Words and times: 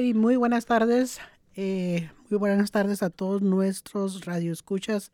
y 0.00 0.14
muy 0.14 0.36
buenas 0.36 0.66
tardes. 0.66 1.20
Eh, 1.54 2.10
muy 2.28 2.38
buenas 2.38 2.70
tardes 2.70 3.02
a 3.02 3.10
todos 3.10 3.40
nuestros 3.40 4.24
radioescuchas. 4.24 5.10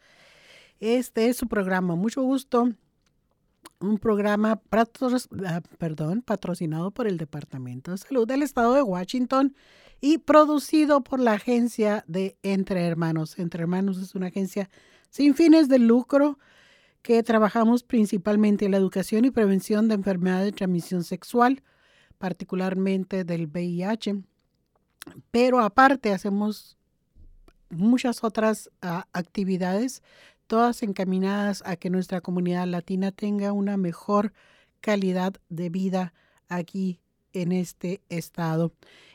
Este 0.80 1.28
es 1.28 1.36
su 1.36 1.46
programa. 1.46 1.94
Mucho 1.94 2.22
gusto. 2.22 2.72
Un 3.80 3.98
programa 3.98 4.60
ah, 4.70 5.62
perdón, 5.78 6.22
patrocinado 6.22 6.90
por 6.90 7.06
el 7.06 7.16
Departamento 7.16 7.92
de 7.92 7.98
Salud 7.98 8.26
del 8.26 8.42
Estado 8.42 8.74
de 8.74 8.82
Washington 8.82 9.54
y 10.00 10.18
producido 10.18 11.04
por 11.04 11.20
la 11.20 11.34
agencia 11.34 12.04
de 12.08 12.36
Entre 12.42 12.84
Hermanos. 12.84 13.38
Entre 13.38 13.62
Hermanos 13.62 13.98
es 13.98 14.14
una 14.14 14.28
agencia 14.28 14.68
sin 15.10 15.34
fines 15.34 15.68
de 15.68 15.78
lucro 15.78 16.38
que 17.02 17.22
trabajamos 17.22 17.84
principalmente 17.84 18.64
en 18.64 18.72
la 18.72 18.78
educación 18.78 19.24
y 19.24 19.30
prevención 19.30 19.88
de 19.88 19.94
enfermedades 19.94 20.46
de 20.46 20.52
transmisión 20.52 21.04
sexual, 21.04 21.62
particularmente 22.18 23.24
del 23.24 23.46
VIH. 23.46 24.22
Pero 25.30 25.60
aparte 25.60 26.12
hacemos 26.12 26.76
muchas 27.70 28.22
otras 28.22 28.70
ah, 28.82 29.06
actividades, 29.12 30.02
todas 30.46 30.82
encaminadas 30.82 31.62
a 31.66 31.76
que 31.76 31.90
nuestra 31.90 32.20
comunidad 32.20 32.66
latina 32.66 33.12
tenga 33.12 33.52
una 33.52 33.76
mejor 33.76 34.32
calidad 34.80 35.34
de 35.48 35.70
vida 35.70 36.12
aquí 36.48 37.00
en 37.32 37.52
este 37.52 38.02
estado. 38.08 38.72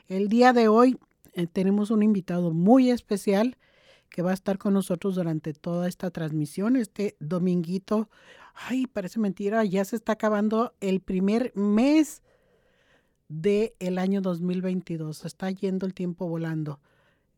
El 0.08 0.30
día 0.30 0.53
de 0.53 0.67
hoy 0.67 0.97
eh, 1.34 1.47
tenemos 1.47 1.91
un 1.91 2.02
invitado 2.02 2.52
muy 2.52 2.89
especial 2.89 3.58
que 4.09 4.22
va 4.22 4.31
a 4.31 4.33
estar 4.33 4.58
con 4.58 4.73
nosotros 4.73 5.16
durante 5.16 5.53
toda 5.53 5.88
esta 5.88 6.09
transmisión, 6.09 6.75
este 6.75 7.16
dominguito. 7.19 8.09
Ay, 8.55 8.88
parece 8.88 9.19
mentira, 9.19 9.63
ya 9.66 9.85
se 9.85 9.97
está 9.97 10.13
acabando 10.13 10.73
el 10.80 11.02
primer 11.02 11.52
mes 11.55 12.23
del 13.27 13.73
el 13.80 13.98
año 13.98 14.22
2022. 14.22 15.26
Está 15.26 15.52
yendo 15.52 15.86
el 15.86 15.94
tiempo 15.94 16.27
volando. 16.27 16.80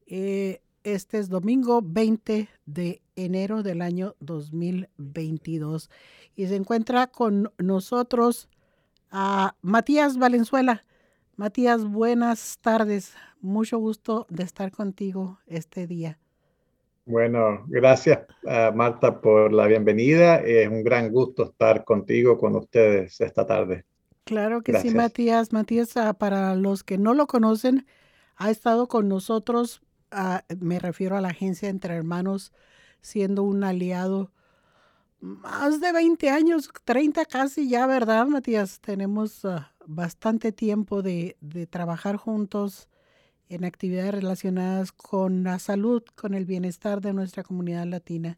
Eh, 0.06 0.62
este 0.84 1.20
es 1.20 1.30
domingo 1.30 1.82
20 1.84 2.48
de 2.66 3.02
enero 3.16 3.64
del 3.64 3.82
año 3.82 4.16
2022. 4.20 5.90
Y 6.36 6.48
se 6.48 6.56
encuentra 6.56 7.08
con 7.08 7.52
nosotros 7.58 8.50
a 9.12 9.56
Matías 9.62 10.18
Valenzuela. 10.18 10.86
Matías, 11.36 11.86
buenas 11.86 12.58
tardes. 12.62 13.14
Mucho 13.42 13.78
gusto 13.78 14.26
de 14.30 14.44
estar 14.44 14.72
contigo 14.72 15.40
este 15.48 15.88
día. 15.88 16.20
Bueno, 17.06 17.66
gracias 17.68 18.20
Marta 18.74 19.20
por 19.20 19.52
la 19.52 19.66
bienvenida. 19.66 20.38
Es 20.38 20.68
un 20.68 20.84
gran 20.84 21.12
gusto 21.12 21.44
estar 21.46 21.84
contigo, 21.84 22.38
con 22.38 22.56
ustedes 22.56 23.20
esta 23.22 23.48
tarde. 23.48 23.86
Claro 24.30 24.62
que 24.62 24.80
sí, 24.80 24.92
Matías. 24.92 25.52
Matías, 25.52 25.98
ah, 25.98 26.14
para 26.14 26.54
los 26.56 26.84
que 26.84 27.00
no 27.00 27.16
lo 27.16 27.26
conocen, 27.26 27.88
ha 28.36 28.52
estado 28.52 28.88
con 28.88 29.10
nosotros, 29.10 29.82
ah, 30.12 30.44
me 30.60 30.78
refiero 30.78 31.18
a 31.18 31.22
la 31.22 31.30
agencia 31.30 31.68
Entre 31.68 31.96
Hermanos, 31.96 32.54
siendo 33.02 33.42
un 33.42 33.64
aliado 33.64 34.32
más 35.20 35.82
de 35.82 35.92
20 35.92 36.30
años, 36.30 36.70
30 36.86 37.26
casi 37.26 37.68
ya, 37.70 37.88
¿verdad, 37.88 38.28
Matías? 38.28 38.80
Tenemos 38.82 39.46
ah, 39.46 39.74
bastante 39.88 40.52
tiempo 40.52 41.02
de, 41.02 41.36
de 41.42 41.66
trabajar 41.66 42.16
juntos 42.16 42.88
en 43.50 43.66
actividades 43.66 44.14
relacionadas 44.14 44.92
con 44.92 45.44
la 45.44 45.58
salud, 45.58 46.04
con 46.14 46.36
el 46.36 46.46
bienestar 46.46 47.02
de 47.02 47.14
nuestra 47.14 47.42
comunidad 47.42 47.88
latina. 47.88 48.38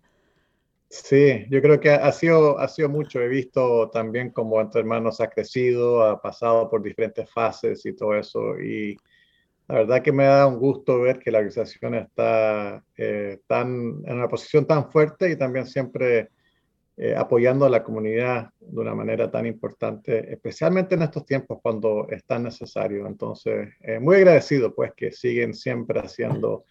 Sí, 0.94 1.45
yo 1.50 1.61
creo 1.61 1.80
que 1.80 1.89
ha 1.89 2.11
sido, 2.11 2.59
ha 2.59 2.67
sido 2.67 2.89
mucho. 2.89 3.22
He 3.22 3.30
visto 3.30 3.89
también 3.92 4.31
cómo 4.31 4.59
Entre 4.59 4.81
Hermanos 4.81 5.22
ha 5.22 5.30
crecido, 5.30 6.03
ha 6.03 6.22
pasado 6.22 6.70
por 6.70 6.84
diferentes 6.84 7.31
fases 7.31 7.86
y 7.86 7.95
todo 7.95 8.14
eso. 8.16 8.59
Y 8.59 8.97
la 9.69 9.75
verdad 9.75 10.02
que 10.02 10.12
me 10.12 10.25
da 10.25 10.47
un 10.47 10.59
gusto 10.59 11.00
ver 11.00 11.19
que 11.19 11.31
la 11.31 11.38
organización 11.38 11.95
está 11.95 12.84
eh, 12.97 13.39
tan, 13.47 14.02
en 14.06 14.14
una 14.17 14.28
posición 14.28 14.67
tan 14.67 14.92
fuerte 14.92 15.31
y 15.31 15.38
también 15.38 15.66
siempre 15.66 16.31
eh, 16.97 17.16
apoyando 17.16 17.66
a 17.66 17.69
la 17.69 17.84
comunidad 17.84 18.50
de 18.59 18.81
una 18.81 18.94
manera 18.94 19.31
tan 19.31 19.46
importante, 19.46 20.34
especialmente 20.34 20.96
en 20.96 21.03
estos 21.03 21.25
tiempos 21.25 21.59
cuando 21.63 22.06
es 22.09 22.25
tan 22.25 22.44
necesario. 22.44 23.07
Entonces, 23.07 23.69
eh, 23.80 23.97
muy 23.97 24.18
agradecido 24.18 24.75
pues 24.75 24.91
que 24.94 25.13
siguen 25.13 25.53
siempre 25.53 26.01
haciendo 26.01 26.66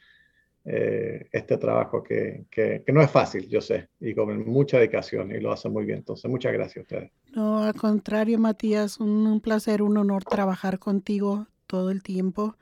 eh, 0.64 1.26
este 1.32 1.56
trabajo 1.56 2.02
que, 2.02 2.44
que, 2.50 2.84
no 2.92 3.00
es 3.00 3.10
fácil, 3.10 3.48
yo 3.48 3.62
sé, 3.62 3.88
y 3.98 4.14
con 4.14 4.46
mucha 4.46 4.78
dedicación 4.78 5.34
y 5.34 5.40
lo 5.40 5.52
hace 5.52 5.68
muy 5.70 5.86
bien. 5.86 5.98
Entonces, 5.98 6.30
muchas 6.30 6.52
gracias 6.52 6.78
a 6.78 6.80
ustedes. 6.80 7.10
No, 7.34 7.62
al 7.62 7.74
contrario, 7.74 8.38
Matías, 8.38 9.00
un, 9.00 9.40
placer, 9.40 9.80
un 9.80 9.96
honor 9.96 10.24
trabajar 10.24 10.78
contigo 10.78 11.46
todo 11.66 11.90
el 11.90 12.02
tiempo. 12.02 12.56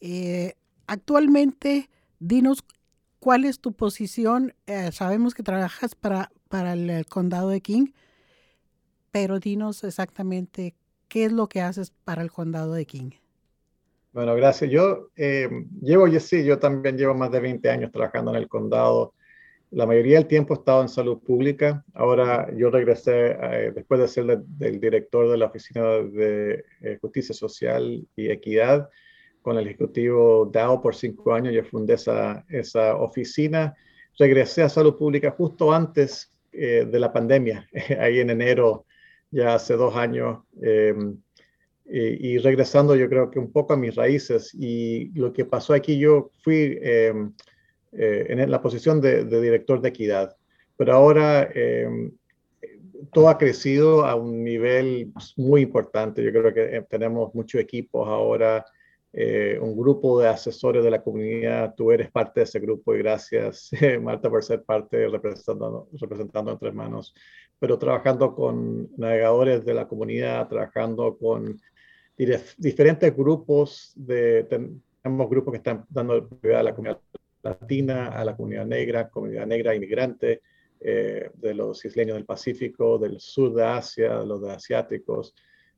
Eh, 0.00 0.54
actualmente, 0.86 1.90
dinos 2.20 2.64
cuál 3.18 3.44
es 3.44 3.60
tu 3.60 3.72
posición. 3.72 4.54
Eh, 4.66 4.90
sabemos 4.92 5.34
que 5.34 5.42
trabajas 5.42 5.94
para, 5.94 6.32
para 6.48 6.72
el 6.72 7.04
condado 7.06 7.50
de 7.50 7.60
King, 7.60 7.88
pero 9.10 9.40
dinos 9.40 9.84
exactamente 9.84 10.74
qué 11.08 11.26
es 11.26 11.32
lo 11.32 11.48
que 11.48 11.60
haces 11.60 11.92
para 12.04 12.22
el 12.22 12.30
condado 12.30 12.72
de 12.72 12.86
King. 12.86 13.10
Bueno, 14.16 14.34
gracias. 14.34 14.70
Yo 14.70 15.10
eh, 15.14 15.46
llevo, 15.82 16.08
sí, 16.20 16.42
yo 16.42 16.58
también 16.58 16.96
llevo 16.96 17.12
más 17.12 17.30
de 17.30 17.38
20 17.38 17.68
años 17.68 17.92
trabajando 17.92 18.30
en 18.30 18.38
el 18.38 18.48
condado. 18.48 19.12
La 19.70 19.84
mayoría 19.84 20.16
del 20.16 20.26
tiempo 20.26 20.54
he 20.54 20.56
estado 20.56 20.80
en 20.80 20.88
salud 20.88 21.18
pública. 21.18 21.84
Ahora 21.92 22.50
yo 22.56 22.70
regresé, 22.70 23.36
eh, 23.38 23.72
después 23.74 24.00
de 24.00 24.08
ser 24.08 24.42
el 24.60 24.80
director 24.80 25.30
de 25.30 25.36
la 25.36 25.44
Oficina 25.44 25.82
de 25.82 26.64
eh, 26.80 26.96
Justicia 26.98 27.34
Social 27.34 28.08
y 28.16 28.30
Equidad 28.30 28.88
con 29.42 29.58
el 29.58 29.66
Ejecutivo 29.66 30.48
DAO 30.50 30.80
por 30.80 30.94
cinco 30.94 31.34
años. 31.34 31.52
Yo 31.52 31.62
fundé 31.64 31.92
esa, 31.92 32.42
esa 32.48 32.96
oficina. 32.96 33.74
Regresé 34.18 34.62
a 34.62 34.70
salud 34.70 34.96
pública 34.96 35.30
justo 35.30 35.74
antes 35.74 36.32
de 36.52 36.98
la 36.98 37.12
pandemia, 37.12 37.68
ahí 38.00 38.20
en 38.20 38.30
enero, 38.30 38.86
ya 39.30 39.56
hace 39.56 39.74
dos 39.74 39.94
años. 39.94 40.38
Eh, 41.88 42.18
y 42.20 42.38
regresando 42.38 42.96
yo 42.96 43.08
creo 43.08 43.30
que 43.30 43.38
un 43.38 43.52
poco 43.52 43.72
a 43.72 43.76
mis 43.76 43.94
raíces 43.94 44.52
y 44.54 45.12
lo 45.18 45.32
que 45.32 45.44
pasó 45.44 45.72
aquí, 45.72 45.98
yo 45.98 46.30
fui 46.42 46.78
em, 46.82 47.32
eh, 47.92 48.26
en 48.28 48.50
la 48.50 48.60
posición 48.60 49.00
de, 49.00 49.24
director 49.24 49.80
de 49.80 49.90
equidad, 49.90 50.36
pero 50.76 50.94
ahora 50.94 51.48
em, 51.54 52.10
todo 53.12 53.28
ha 53.28 53.38
crecido 53.38 54.04
a 54.04 54.16
un 54.16 54.42
nivel 54.42 55.12
muy 55.36 55.62
importante. 55.62 56.24
Yo 56.24 56.32
creo 56.32 56.52
que 56.52 56.76
eh, 56.76 56.86
tenemos 56.90 57.32
muchos 57.34 57.60
equipos 57.60 58.08
ahora, 58.08 58.64
un 59.62 59.74
grupo 59.74 60.20
de 60.20 60.28
asesores 60.28 60.84
de 60.84 60.90
la 60.90 61.02
comunidad. 61.02 61.74
Tú 61.74 61.90
eres 61.90 62.10
parte 62.10 62.40
de 62.40 62.44
ese 62.44 62.60
grupo 62.60 62.94
y 62.94 62.98
gracias, 62.98 63.70
Marta, 64.02 64.28
por 64.28 64.44
ser 64.44 64.62
parte 64.62 65.08
representando, 65.08 65.88
representando 65.92 66.52
entre 66.52 66.70
manos, 66.72 67.14
pero 67.58 67.78
trabajando 67.78 68.34
con 68.34 68.90
navegadores 68.98 69.64
de 69.64 69.72
la 69.72 69.88
comunidad, 69.88 70.48
trabajando 70.48 71.16
con 71.16 71.58
diferentes 72.16 73.14
grupos, 73.14 73.92
de, 73.94 74.44
tenemos 75.02 75.30
grupos 75.30 75.52
que 75.52 75.58
están 75.58 75.84
dando 75.88 76.28
prioridad 76.28 76.60
a 76.60 76.64
la 76.64 76.74
comunidad 76.74 77.00
latina, 77.42 78.08
a 78.08 78.24
la 78.24 78.34
comunidad 78.34 78.66
negra, 78.66 79.08
comunidad 79.08 79.46
negra 79.46 79.74
inmigrante, 79.74 80.42
eh, 80.80 81.30
de 81.34 81.54
los 81.54 81.84
isleños 81.84 82.16
del 82.16 82.26
Pacífico, 82.26 82.98
del 82.98 83.18
sur 83.18 83.54
de 83.54 83.64
Asia, 83.64 84.18
de 84.18 84.26
los 84.26 84.42
de 84.42 84.52
asiáticos. 84.52 85.34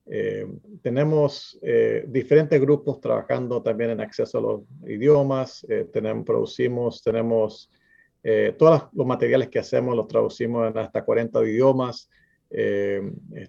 Eh, 0.07 0.47
tenemos 0.83 1.59
eh, 1.63 2.05
diferentes 2.09 2.61
grupos 2.61 3.01
trabajando 3.01 3.63
también 3.63 3.91
en 3.91 4.01
acceso 4.01 4.39
a 4.39 4.41
los 4.41 4.61
idiomas, 4.87 5.65
tenemos, 5.93 6.25
producimos, 6.25 7.03
tenemos 7.03 7.71
todos 8.59 8.89
los 8.93 9.07
materiales 9.07 9.49
que 9.49 9.61
hacemos, 9.61 9.97
los 9.97 10.09
traducimos 10.09 10.69
en 10.69 10.77
hasta 10.77 11.03
40 11.03 11.43
idiomas, 11.45 12.11
eh, 12.51 13.03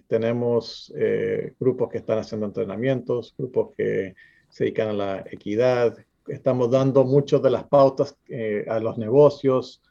tenemos 0.06 0.92
eh, 0.96 1.54
grupos 1.58 1.88
que 1.88 1.98
están 1.98 2.18
haciendo 2.18 2.46
entrenamientos, 2.46 3.34
grupos 3.36 3.74
que 3.76 4.14
se 4.48 4.64
dedican 4.64 4.88
a 4.88 4.92
la 4.92 5.24
equidad. 5.30 5.96
Estamos 6.28 6.70
dando 6.70 7.04
muchas 7.04 7.42
de 7.42 7.50
las 7.50 7.64
pautas 7.64 8.16
eh, 8.28 8.64
a 8.68 8.78
los 8.78 8.98
negocios, 8.98 9.82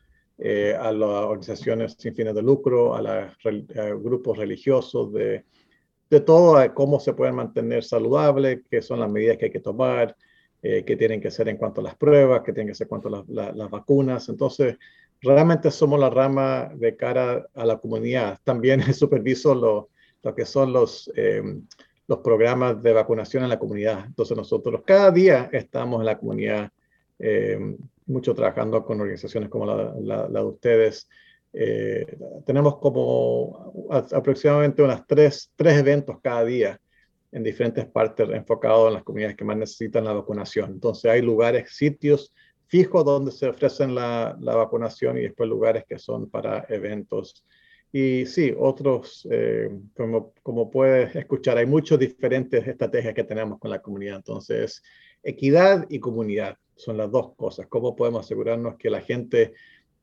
a 0.42 0.94
las 0.94 1.26
organizaciones 1.26 1.98
sin 1.98 2.16
fines 2.16 2.34
de 2.34 2.42
lucro, 2.42 2.96
a 2.96 3.02
los 3.02 4.02
grupos 4.02 4.38
religiosos, 4.38 5.12
de, 5.12 5.44
de 6.10 6.22
todo, 6.22 6.74
cómo 6.74 7.02
se 7.02 7.12
pueden 7.12 7.36
mantener 7.36 7.84
saludables, 7.84 8.62
qué 8.72 8.82
son 8.82 9.02
las 9.02 9.10
medidas 9.10 9.36
que 9.36 9.46
hay 9.46 9.52
que 9.52 9.60
tomar, 9.60 10.16
qué 10.62 10.96
tienen 10.98 11.20
que 11.20 11.28
hacer 11.28 11.50
en 11.50 11.58
cuanto 11.58 11.82
a 11.82 11.84
las 11.84 11.96
pruebas, 11.96 12.42
qué 12.46 12.54
tienen 12.54 12.68
que 12.68 12.72
hacer 12.72 12.86
en 12.86 12.88
cuanto 12.88 13.10
a 13.10 13.52
las 13.54 13.70
vacunas. 13.70 14.30
Entonces, 14.30 14.78
realmente 15.22 15.72
somos 15.72 16.00
la 16.00 16.10
rama 16.10 16.72
de 16.76 16.96
cara 16.96 17.48
a 17.54 17.66
la 17.66 17.78
comunidad. 17.78 18.40
También 18.44 18.82
superviso 18.94 19.54
lo, 19.56 19.90
lo 20.24 20.36
que 20.36 20.46
son 20.46 20.74
los, 20.74 21.12
eh, 21.16 21.42
los 22.08 22.20
programas 22.20 22.82
de 22.82 22.94
vacunación 22.94 23.44
en 23.44 23.50
la 23.50 23.60
comunidad. 23.60 24.06
Entonces 24.06 24.36
nosotros 24.36 24.82
cada 24.86 25.12
día 25.12 25.50
estamos 25.52 26.00
en 26.00 26.06
la 26.06 26.18
comunidad, 26.18 26.72
eh, 27.20 27.76
mucho 28.06 28.34
trabajando 28.34 28.84
con 28.84 29.00
organizaciones 29.00 29.50
como 29.50 29.66
la, 29.66 30.28
de 30.28 30.44
ustedes. 30.44 31.08
Eh, 31.54 32.18
tenemos 32.46 32.78
como 32.78 33.74
aproximadamente 34.12 34.84
unas 34.84 35.06
tres, 35.08 35.52
tres 35.56 35.78
eventos 35.78 36.18
cada 36.22 36.44
día 36.46 36.80
en 37.32 37.44
diferentes 37.44 37.86
partes 37.86 38.28
enfocados 38.30 38.88
en 38.88 38.96
las 38.96 39.04
comunidades 39.04 39.38
que 39.38 39.46
más 39.46 39.58
necesitan 39.58 40.06
la 40.06 40.14
vacunación. 40.14 40.72
Entonces 40.72 41.12
hay 41.12 41.22
lugares, 41.22 41.76
sitios 41.76 42.34
fijos 42.70 43.04
donde 43.04 43.32
se 43.32 43.48
ofrecen 43.48 43.96
la, 43.96 44.38
la 44.40 44.56
vacunación 44.56 45.18
y 45.18 45.22
después 45.22 45.50
lugares 45.50 45.86
que 45.90 45.98
son 45.98 46.30
para 46.30 46.66
eventos. 46.70 47.44
Y 47.92 48.28
sí, 48.28 48.54
otros, 48.56 49.28
eh, 49.32 49.70
como, 49.98 50.34
como 50.44 50.70
puedes 50.70 51.16
escuchar, 51.16 51.58
hay 51.58 51.66
muchas 51.66 51.98
diferentes 51.98 52.66
estrategias 52.68 53.16
que 53.16 53.24
tenemos 53.24 53.58
con 53.58 53.72
la 53.72 53.82
comunidad. 53.82 54.18
Entonces, 54.18 54.84
equidad 55.24 55.88
y 55.90 56.00
comunidad 56.00 56.58
son 56.76 56.98
las 56.98 57.12
dos 57.12 57.36
cosas. 57.36 57.66
¿Cómo 57.68 57.96
podemos 57.96 58.24
asegurarnos 58.26 58.78
que 58.78 58.92
la 58.92 59.02
gente 59.02 59.54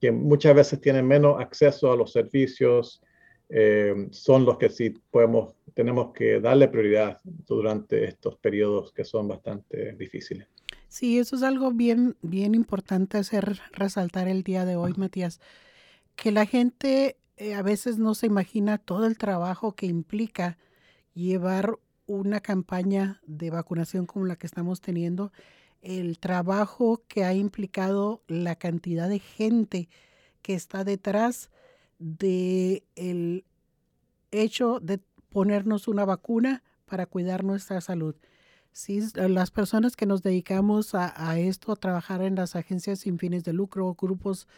que 0.01 0.11
muchas 0.11 0.55
veces 0.55 0.81
tiene 0.81 1.03
menos 1.03 1.41
acceso 1.41 1.93
a 1.93 1.97
los 1.97 2.13
servicios 2.13 3.01
eh, 3.49 4.09
son 4.11 4.45
los 4.45 4.59
que 4.59 4.69
sí 4.69 4.93
podemos, 5.13 5.55
tenemos 5.73 6.13
que 6.13 6.41
darle 6.41 6.67
prioridad 6.67 7.21
durante 7.23 8.05
estos 8.05 8.37
periodos 8.39 8.93
que 8.93 9.05
son 9.05 9.29
bastante 9.29 9.93
difíciles? 9.93 10.49
Sí, 10.89 11.19
eso 11.19 11.37
es 11.37 11.43
algo 11.43 11.73
bien, 11.73 12.17
bien 12.23 12.55
importante 12.55 13.19
hacer 13.19 13.61
resaltar 13.73 14.29
el 14.29 14.43
día 14.43 14.65
de 14.65 14.77
hoy, 14.77 14.95
Matías, 14.97 15.41
que 16.15 16.33
la 16.33 16.47
gente 16.47 17.19
eh, 17.37 17.55
a 17.55 17.63
veces 17.63 17.99
no 17.99 18.15
se 18.15 18.27
imagina 18.27 18.79
todo 18.79 19.07
el 19.07 19.19
trabajo 19.19 19.75
que 19.75 19.87
implica 19.87 20.59
llevar 21.15 21.79
una 22.07 22.41
campaña 22.41 23.21
de 23.27 23.51
vacunación 23.51 24.07
como 24.07 24.27
la 24.27 24.37
que 24.37 24.47
estamos 24.47 24.81
teniendo, 24.81 25.33
el 25.83 26.19
trabajo 26.19 27.03
que 27.09 27.25
ha 27.25 27.35
implicado 27.35 28.23
la 28.29 28.57
cantidad 28.57 29.09
de 29.09 29.19
gente 29.19 29.89
que 30.43 30.55
está 30.55 30.85
detrás 30.85 31.51
de 31.99 32.85
el 32.95 33.45
hecho 34.31 34.81
de 34.81 35.01
ponernos 35.31 35.89
una 35.89 36.05
vacuna 36.05 36.63
para 36.87 37.07
cuidar 37.07 37.45
nuestra 37.45 37.81
salud. 37.81 38.15
Sí, 38.77 39.01
las 39.15 39.51
personas 39.51 39.97
que 39.97 40.05
nos 40.05 40.23
dedicamos 40.23 40.95
a, 40.95 41.39
esto, 41.39 41.73
a 41.73 41.77
trabajar 41.77 42.21
en 42.21 42.35
las 42.35 42.57
agencias 42.57 42.99
sin 42.99 43.19
fines 43.19 43.43
de 43.43 43.55
lucro, 43.55 43.97
grupos 43.99 44.49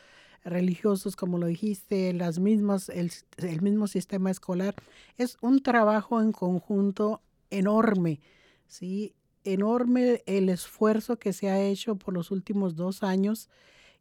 religiosos, 0.42 1.14
como 1.14 1.38
lo 1.38 1.46
dijiste, 1.46 2.12
las 2.12 2.40
mismas, 2.40 2.88
el, 2.88 3.12
el 3.36 3.62
mismo 3.62 3.86
sistema 3.86 4.32
escolar, 4.32 4.74
es 5.18 5.36
un 5.40 5.62
trabajo 5.62 6.20
en 6.20 6.32
conjunto 6.32 7.22
enorme, 7.50 8.18
¿sí? 8.66 9.14
Enorme 9.44 10.24
el 10.26 10.48
esfuerzo 10.48 11.20
que 11.20 11.32
se 11.32 11.48
ha 11.48 11.62
hecho 11.62 11.94
por 11.94 12.12
los 12.12 12.32
últimos 12.32 12.74
dos 12.74 13.04
años 13.04 13.48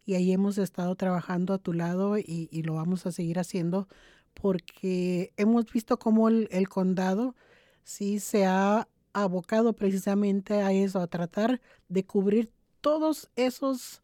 y 0.04 0.16
ahí 0.16 0.32
hemos 0.32 0.58
estado 0.58 0.96
trabajando 0.96 1.54
a 1.54 1.60
tu 1.60 1.74
lado 1.74 2.18
y, 2.18 2.50
y 2.52 2.64
lo 2.64 2.74
vamos 2.74 3.06
a 3.06 3.12
seguir 3.12 3.38
haciendo 3.38 3.88
porque 4.34 5.32
hemos 5.38 5.72
visto 5.72 6.00
cómo 6.00 6.28
el, 6.28 6.48
el 6.50 6.68
condado 6.70 7.36
sí 7.84 8.20
se 8.20 8.48
ha 8.48 8.88
abocado 9.24 9.74
precisamente 9.74 10.62
a 10.62 10.72
eso, 10.72 11.00
a 11.00 11.08
tratar 11.08 11.62
de 11.90 12.06
cubrir 12.06 12.52
todos 12.82 13.30
esos 13.36 14.02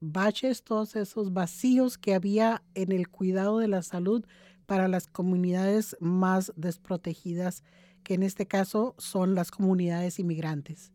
baches, 0.00 0.62
todos 0.62 0.96
esos 0.96 1.32
vacíos 1.32 1.98
que 1.98 2.14
había 2.14 2.62
en 2.74 2.92
el 2.92 3.08
cuidado 3.08 3.58
de 3.58 3.68
la 3.68 3.82
salud 3.82 4.24
para 4.66 4.88
las 4.88 5.06
comunidades 5.06 5.96
más 6.00 6.52
desprotegidas, 6.56 7.64
que 8.02 8.14
en 8.14 8.22
este 8.22 8.46
caso 8.46 8.94
son 8.98 9.34
las 9.34 9.50
comunidades 9.50 10.18
inmigrantes. 10.18 10.92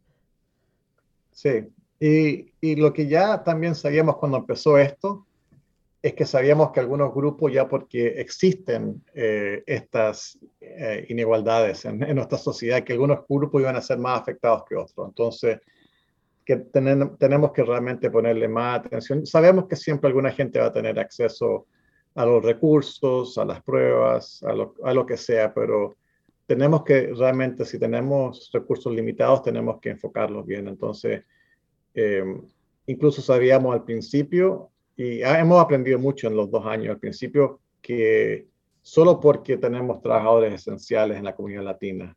Sí, 1.32 1.68
y, 2.00 2.52
y 2.62 2.76
lo 2.76 2.94
que 2.94 3.08
ya 3.08 3.44
también 3.44 3.76
sabíamos 3.76 4.18
cuando 4.18 4.38
empezó 4.38 4.78
esto, 4.78 5.26
es 6.06 6.14
que 6.14 6.26
sabíamos 6.28 6.72
que 6.72 6.80
algunos 6.80 7.12
grupos, 7.12 7.52
ya 7.52 7.68
porque 7.68 8.20
existen 8.22 9.04
eh, 9.16 9.64
estas 9.66 10.38
eh, 10.62 11.04
inigualdades 11.10 11.84
en, 11.86 11.98
nuestra 12.14 12.38
sociedad, 12.38 12.84
que 12.84 12.94
algunos 12.94 13.22
grupos 13.28 13.60
iban 13.60 13.76
a 13.76 13.82
ser 13.82 13.98
más 13.98 14.22
afectados 14.22 14.66
que 14.70 14.76
otros. 14.76 15.08
Entonces, 15.08 15.58
que 16.46 16.58
tenemos 16.58 17.52
que 17.52 17.64
realmente 17.64 18.12
ponerle 18.12 18.48
más 18.48 18.82
atención. 18.86 19.26
Sabemos 19.26 19.66
que 19.68 19.76
siempre 19.76 20.08
alguna 20.08 20.32
gente 20.32 20.60
va 20.60 20.68
a 20.68 20.72
tener 20.72 21.00
acceso 21.00 21.66
a 22.14 22.24
los 22.24 22.46
recursos, 22.46 23.40
a 23.40 23.46
las 23.46 23.64
pruebas, 23.64 24.44
a 24.44 24.54
lo, 24.54 24.76
a 24.84 24.94
lo 24.94 25.08
que 25.08 25.18
sea, 25.18 25.52
pero 25.56 25.96
tenemos 26.46 26.84
que 26.84 27.14
realmente, 27.16 27.66
si 27.66 27.80
tenemos 27.80 28.52
recursos 28.54 28.94
limitados, 28.94 29.42
tenemos 29.42 29.80
que 29.82 29.90
enfocarlos 29.90 30.46
bien. 30.46 30.68
Entonces, 30.68 31.24
eh, 31.96 32.24
incluso 32.86 33.24
sabíamos 33.24 33.74
al 33.74 33.84
principio 33.84 34.70
y 34.98 35.22
hemos 35.22 35.62
aprendido 35.62 36.00
mucho 36.00 36.28
en 36.28 36.36
los 36.36 36.50
dos 36.50 36.66
años 36.66 36.92
al 36.92 37.00
principio 37.00 37.60
que 37.82 38.48
solo 38.82 39.20
porque 39.20 39.58
tenemos 39.58 40.02
trabajadores 40.02 40.54
esenciales 40.54 41.18
en 41.18 41.26
la 41.26 41.36
comunidad 41.36 41.64
latina, 41.64 42.16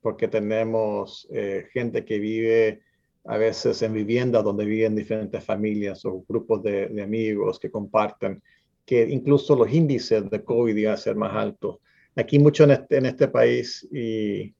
porque 0.00 0.28
tenemos 0.28 1.28
eh, 1.30 1.66
gente 1.72 2.04
que 2.04 2.18
vive 2.18 2.80
a 3.24 3.36
veces 3.36 3.82
en 3.82 3.92
viviendas 3.92 4.44
donde 4.44 4.64
viven 4.64 4.94
diferentes 4.96 5.44
familias 5.44 6.04
o 6.04 6.24
grupos 6.26 6.62
de, 6.62 7.02
amigos 7.02 7.58
que 7.58 7.70
comparten, 7.70 8.42
que 8.84 9.02
incluso 9.08 9.56
los 9.56 9.72
índices 9.72 10.30
de 10.30 10.42
COVID 10.42 10.76
iban 10.76 10.94
a 10.94 10.96
ser 10.96 11.16
más 11.16 11.34
altos. 11.34 11.78
Aquí 12.14 12.38
mucho 12.38 12.64
en 12.64 12.70
este, 12.70 12.96
en 12.96 13.06
este 13.06 13.28
país 13.28 13.86
y 13.92 14.54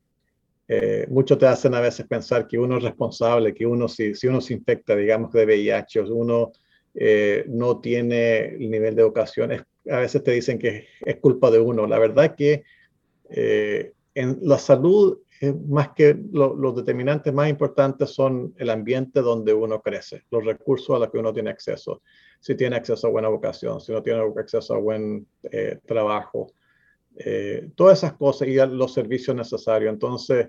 eh, 0.68 1.06
mucho 1.08 1.38
te 1.38 1.46
hacen 1.46 1.74
a 1.74 1.80
veces 1.80 2.06
pensar 2.06 2.46
que 2.46 2.58
uno 2.58 2.76
es 2.76 2.82
responsable, 2.82 3.54
que 3.54 3.66
uno 3.66 3.88
si, 3.88 4.14
si 4.14 4.26
uno 4.26 4.40
se 4.40 4.54
infecta, 4.54 4.96
digamos, 4.96 5.32
de 5.32 5.46
VIH, 5.46 6.02
uno 6.02 6.52
eh, 6.98 7.44
no 7.48 7.81
tiene 7.81 8.54
el 8.54 8.70
nivel 8.70 8.96
de 8.96 9.02
educación, 9.02 9.52
a 9.52 9.98
veces 9.98 10.25
te 10.25 10.31
dicen 10.31 10.58
que 10.58 10.87
es 11.04 11.16
culpa 11.16 11.50
de 11.50 11.58
uno. 11.58 11.87
La 11.87 11.98
verdad 11.98 12.25
es 12.25 12.32
que 12.32 12.64
eh, 13.28 13.93
en 14.14 14.38
la 14.40 14.58
salud, 14.58 15.19
más 15.69 15.90
que 15.90 16.19
los 16.32 16.75
determinantes 16.75 17.34
más 17.34 17.50
importantes 17.50 18.08
son 18.08 18.54
el 18.56 18.70
ambiente 18.70 19.20
donde 19.20 19.52
uno 19.52 19.82
crece, 19.82 20.22
los 20.31 20.43
recursos 20.43 20.96
a 20.96 21.00
los 21.00 21.10
que 21.10 21.19
uno 21.19 21.34
tiene 21.34 21.50
acceso, 21.50 22.00
si 22.40 22.54
tiene 22.54 22.76
acceso 22.76 23.08
a 23.08 23.10
buena 23.10 23.28
educación, 23.28 23.78
si 23.78 23.92
no 23.92 24.02
tiene 24.02 24.22
acceso 24.38 24.75
a 24.75 24.78
buen 24.78 25.26
eh, 25.42 25.78
trabajo, 25.84 26.52
todas 27.75 27.99
esas 27.99 28.12
cosas 28.14 28.49
y 28.49 28.54
los 28.54 28.92
servicios 28.92 29.34
necesarios. 29.34 29.90
Entonces, 29.90 30.49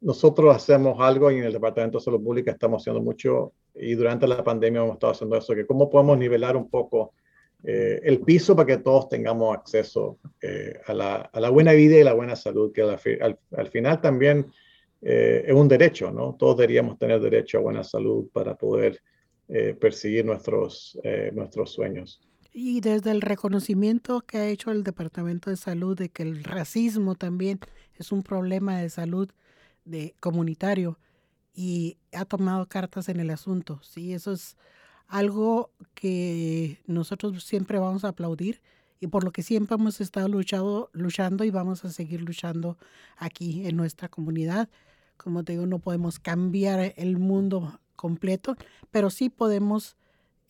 nosotros 0.00 0.54
hacemos 0.54 1.00
algo 1.00 1.30
y 1.30 1.38
en 1.38 1.44
el 1.44 1.52
Departamento 1.52 1.98
de 1.98 2.04
Salud 2.04 2.22
Pública 2.22 2.50
estamos 2.50 2.82
haciendo 2.82 3.02
mucho 3.02 3.52
y 3.78 3.94
durante 3.94 4.26
la 4.26 4.42
pandemia 4.42 4.82
hemos 4.82 4.94
estado 4.94 5.12
haciendo 5.12 5.36
eso, 5.36 5.54
que 5.54 5.66
cómo 5.66 5.90
podemos 5.90 6.18
nivelar 6.18 6.56
un 6.56 6.68
poco 6.68 7.12
eh, 7.64 8.00
el 8.04 8.20
piso 8.20 8.54
para 8.54 8.66
que 8.66 8.78
todos 8.78 9.08
tengamos 9.08 9.56
acceso 9.56 10.18
eh, 10.40 10.78
a, 10.86 10.94
la, 10.94 11.14
a, 11.16 11.40
la, 11.40 11.50
buena 11.50 11.72
vida 11.72 11.98
y 11.98 12.04
la 12.04 12.12
buena 12.12 12.36
salud, 12.36 12.72
que 12.72 12.82
al, 12.82 13.38
al, 13.56 13.68
final 13.68 14.00
también 14.00 14.46
eh, 15.02 15.44
es 15.46 15.54
un 15.54 15.66
derecho, 15.66 16.10
¿no? 16.10 16.36
Todos 16.38 16.58
deberíamos 16.58 16.98
tener 16.98 17.20
derecho 17.20 17.58
a 17.58 17.62
buena 17.62 17.82
salud 17.82 18.28
para 18.32 18.56
poder 18.56 19.00
perseguir 19.80 20.24
nuestros, 20.24 20.98
nuestros 21.32 21.70
sueños. 21.70 22.20
Y 22.52 22.80
desde 22.80 23.12
el 23.12 23.20
reconocimiento 23.20 24.22
que 24.22 24.38
ha 24.38 24.48
hecho 24.48 24.72
el 24.72 24.82
Departamento 24.82 25.50
de 25.50 25.56
Salud 25.56 25.96
de 25.96 26.08
que 26.08 26.24
el 26.24 26.42
racismo 26.42 27.14
también 27.14 27.60
es 27.94 28.10
un 28.10 28.24
problema 28.24 28.78
de 28.78 28.90
salud 28.90 29.30
de, 29.84 30.16
comunitario, 30.18 30.98
y 31.56 31.96
ha 32.12 32.26
tomado 32.26 32.68
cartas 32.68 33.08
en 33.08 33.18
el 33.18 33.30
asunto. 33.30 33.80
Sí, 33.82 34.12
eso 34.12 34.32
es 34.32 34.56
algo 35.08 35.70
que 35.94 36.82
nosotros 36.86 37.42
siempre 37.42 37.78
vamos 37.78 38.04
a 38.04 38.08
aplaudir 38.08 38.60
y 39.00 39.06
por 39.06 39.24
lo 39.24 39.32
que 39.32 39.42
siempre 39.42 39.74
hemos 39.74 40.00
estado 40.00 40.28
luchado, 40.28 40.90
luchando 40.92 41.44
y 41.44 41.50
vamos 41.50 41.84
a 41.84 41.90
seguir 41.90 42.20
luchando 42.20 42.76
aquí 43.16 43.66
en 43.66 43.76
nuestra 43.76 44.08
comunidad. 44.08 44.68
Como 45.16 45.44
te 45.44 45.52
digo, 45.52 45.66
no 45.66 45.78
podemos 45.78 46.18
cambiar 46.18 46.92
el 46.96 47.16
mundo 47.16 47.80
completo, 47.96 48.56
pero 48.90 49.08
sí 49.08 49.30
podemos 49.30 49.96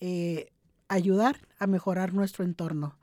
eh, 0.01 0.51
ayudar 0.89 1.47
a 1.59 1.69
mejorar 1.69 2.15
nuestro 2.15 2.45
entorno. 2.45 2.99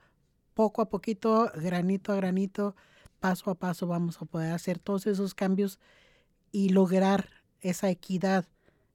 Poco 0.52 0.82
a 0.82 0.90
poquito, 0.90 1.50
granito 1.56 2.12
a 2.12 2.16
granito, 2.16 2.76
paso 3.18 3.50
a 3.50 3.54
paso 3.54 3.86
vamos 3.86 4.20
a 4.20 4.26
poder 4.26 4.52
hacer 4.52 4.78
todos 4.78 5.06
esos 5.06 5.34
cambios 5.34 5.78
y 6.52 6.68
lograr 6.68 7.28
esa 7.64 7.90
equidad, 7.90 8.44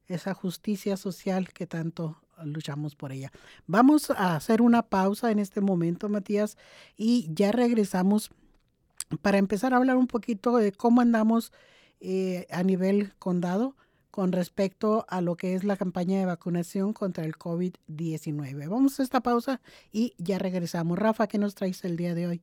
esa 0.06 0.32
justicia 0.32 0.96
social 0.96 1.52
que 1.52 1.66
tanto 1.66 2.22
luchamos 2.44 2.94
por 2.94 3.12
ella. 3.12 3.30
Vamos 3.66 4.10
a 4.10 4.36
hacer 4.36 4.62
una 4.62 4.82
pausa 4.82 5.30
en 5.30 5.38
este 5.38 5.60
momento, 5.60 6.08
Matías, 6.08 6.56
y 6.96 7.28
ya 7.34 7.52
regresamos 7.52 8.30
para 9.20 9.38
empezar 9.38 9.74
a 9.74 9.76
hablar 9.76 9.96
un 9.96 10.06
poquito 10.06 10.56
de 10.56 10.72
cómo 10.72 11.00
andamos 11.00 11.52
eh, 12.00 12.46
a 12.50 12.62
nivel 12.62 13.12
condado 13.18 13.76
con 14.10 14.32
respecto 14.32 15.04
a 15.08 15.20
lo 15.20 15.36
que 15.36 15.54
es 15.54 15.64
la 15.64 15.76
campaña 15.76 16.18
de 16.18 16.26
vacunación 16.26 16.92
contra 16.92 17.24
el 17.24 17.34
COVID-19. 17.34 18.68
Vamos 18.68 18.98
a 18.98 19.02
esta 19.02 19.20
pausa 19.20 19.60
y 19.92 20.14
ya 20.16 20.38
regresamos. 20.38 20.98
Rafa, 20.98 21.26
¿qué 21.26 21.38
nos 21.38 21.54
traes 21.54 21.84
el 21.84 21.96
día 21.96 22.14
de 22.14 22.26
hoy? 22.26 22.42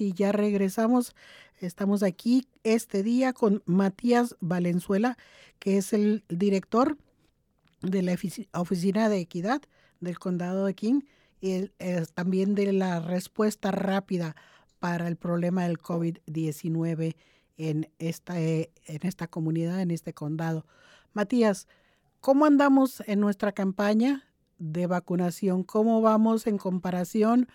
Y 0.00 0.14
ya 0.14 0.32
regresamos. 0.32 1.14
Estamos 1.58 2.02
aquí 2.02 2.48
este 2.64 3.02
día 3.02 3.34
con 3.34 3.62
Matías 3.66 4.34
Valenzuela, 4.40 5.18
que 5.58 5.76
es 5.76 5.92
el 5.92 6.24
director 6.30 6.96
de 7.82 8.00
la 8.00 8.16
Oficina 8.54 9.10
de 9.10 9.18
Equidad 9.18 9.60
del 10.00 10.18
Condado 10.18 10.64
de 10.64 10.74
King 10.74 11.02
y 11.42 11.68
también 12.14 12.54
de 12.54 12.72
la 12.72 13.00
respuesta 13.00 13.72
rápida 13.72 14.36
para 14.78 15.06
el 15.06 15.16
problema 15.16 15.64
del 15.64 15.78
COVID-19 15.78 17.14
en 17.58 17.90
esta, 17.98 18.40
eh, 18.40 18.70
en 18.86 19.06
esta 19.06 19.28
comunidad, 19.28 19.82
en 19.82 19.90
este 19.90 20.14
condado. 20.14 20.64
Matías, 21.12 21.68
¿cómo 22.20 22.46
andamos 22.46 23.02
en 23.06 23.20
nuestra 23.20 23.52
campaña 23.52 24.24
de 24.58 24.86
vacunación? 24.86 25.62
¿Cómo 25.62 26.00
vamos 26.00 26.46
en 26.46 26.56
comparación 26.56 27.48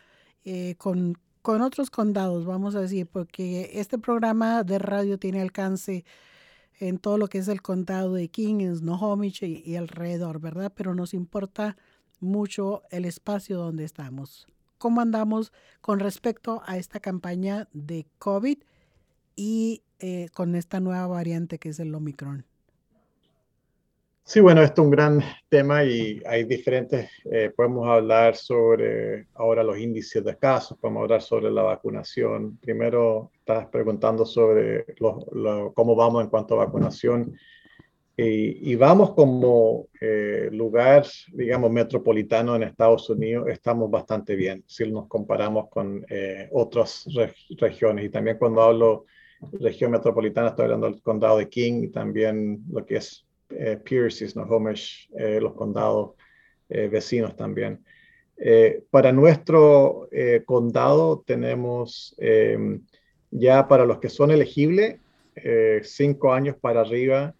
eh, 0.43 0.75
con, 0.77 1.17
con 1.45 1.61
otros 1.61 1.91
condados, 1.91 2.43
vamos 2.45 2.75
a 2.75 2.81
decir? 2.81 3.05
Porque 3.07 3.69
este 3.75 3.97
programa 3.97 4.63
de 4.63 4.79
radio 4.79 5.19
tiene 5.19 5.41
alcance 5.41 6.03
en 6.79 6.97
todo 6.97 7.17
lo 7.17 7.27
que 7.27 7.37
es 7.37 7.47
el 7.47 7.61
condado 7.61 8.15
de 8.15 8.27
King, 8.29 8.75
Snohomish 8.75 9.43
y, 9.43 9.63
y 9.63 9.75
alrededor, 9.75 10.39
¿verdad? 10.39 10.73
Pero 10.75 10.95
nos 10.95 11.13
importa 11.13 11.77
mucho 12.19 12.81
el 12.89 13.05
espacio 13.05 13.57
donde 13.57 13.83
estamos 13.83 14.47
cómo 14.77 15.01
andamos 15.01 15.51
con 15.81 15.99
respecto 15.99 16.61
a 16.65 16.77
esta 16.77 16.99
campaña 16.99 17.67
de 17.73 18.05
COVID 18.19 18.59
y 19.35 19.83
eh, 19.99 20.29
con 20.33 20.55
esta 20.55 20.79
nueva 20.79 21.07
variante 21.07 21.59
que 21.59 21.69
es 21.69 21.79
el 21.79 21.93
Omicron. 21.95 22.45
Sí, 24.27 24.39
bueno, 24.39 24.63
esto 24.63 24.81
es 24.81 24.85
un 24.85 24.91
gran 24.91 25.21
tema 25.49 25.83
y 25.83 26.19
hay 26.25 26.45
diferentes, 26.45 27.11
eh, 27.31 27.51
podemos 27.55 27.87
hablar 27.87 28.35
sobre 28.35 29.27
ahora 29.35 29.63
los 29.63 29.77
índices 29.77 30.23
de 30.23 30.35
casos, 30.35 30.79
podemos 30.79 31.03
hablar 31.03 31.21
sobre 31.21 31.51
la 31.51 31.61
vacunación. 31.61 32.57
Primero, 32.57 33.29
estás 33.37 33.67
preguntando 33.67 34.25
sobre 34.25 34.83
cómo 35.75 35.95
vamos 35.95 36.23
en 36.23 36.29
cuanto 36.31 36.55
a 36.55 36.65
vacunación. 36.65 37.37
Y, 38.17 38.73
vamos 38.75 39.13
como 39.13 39.89
eh, 40.01 40.49
lugar, 40.51 41.05
digamos, 41.33 41.69
metropolitano 41.69 42.55
en 42.55 42.63
Estados 42.63 43.07
Unidos, 43.11 43.47
estamos 43.49 43.91
bastante 43.91 44.35
bien 44.35 44.63
si 44.65 44.89
nos 44.91 45.07
comparamos 45.07 45.69
con 45.69 46.03
eh, 46.09 46.49
otras 46.51 47.05
regiones. 47.59 48.05
Y 48.05 48.09
también 48.09 48.39
cuando 48.39 48.63
hablo 48.63 49.05
región 49.59 49.91
metropolitana, 49.91 50.49
estoy 50.49 50.63
hablando 50.63 50.89
del 50.89 51.01
condado 51.03 51.37
de 51.37 51.47
King 51.47 51.83
y 51.83 51.87
también 51.89 52.63
lo 52.71 52.85
que 52.85 52.97
es 52.97 53.24
eh, 53.57 53.77
Pierce, 53.77 54.27
Snohomish, 54.27 55.09
eh, 55.17 55.39
los 55.41 55.53
condados 55.53 56.11
eh, 56.69 56.87
vecinos 56.87 57.35
también. 57.35 57.83
para 58.91 59.13
nuestro 59.13 60.09
condado 60.45 61.23
tenemos 61.25 62.13
ya 63.31 63.67
para 63.67 63.85
los 63.85 63.99
que 63.99 64.09
son 64.09 64.31
elegibles, 64.31 64.99
cinco 65.83 66.33
años 66.33 66.57
para 66.59 66.81
arriba, 66.81 67.33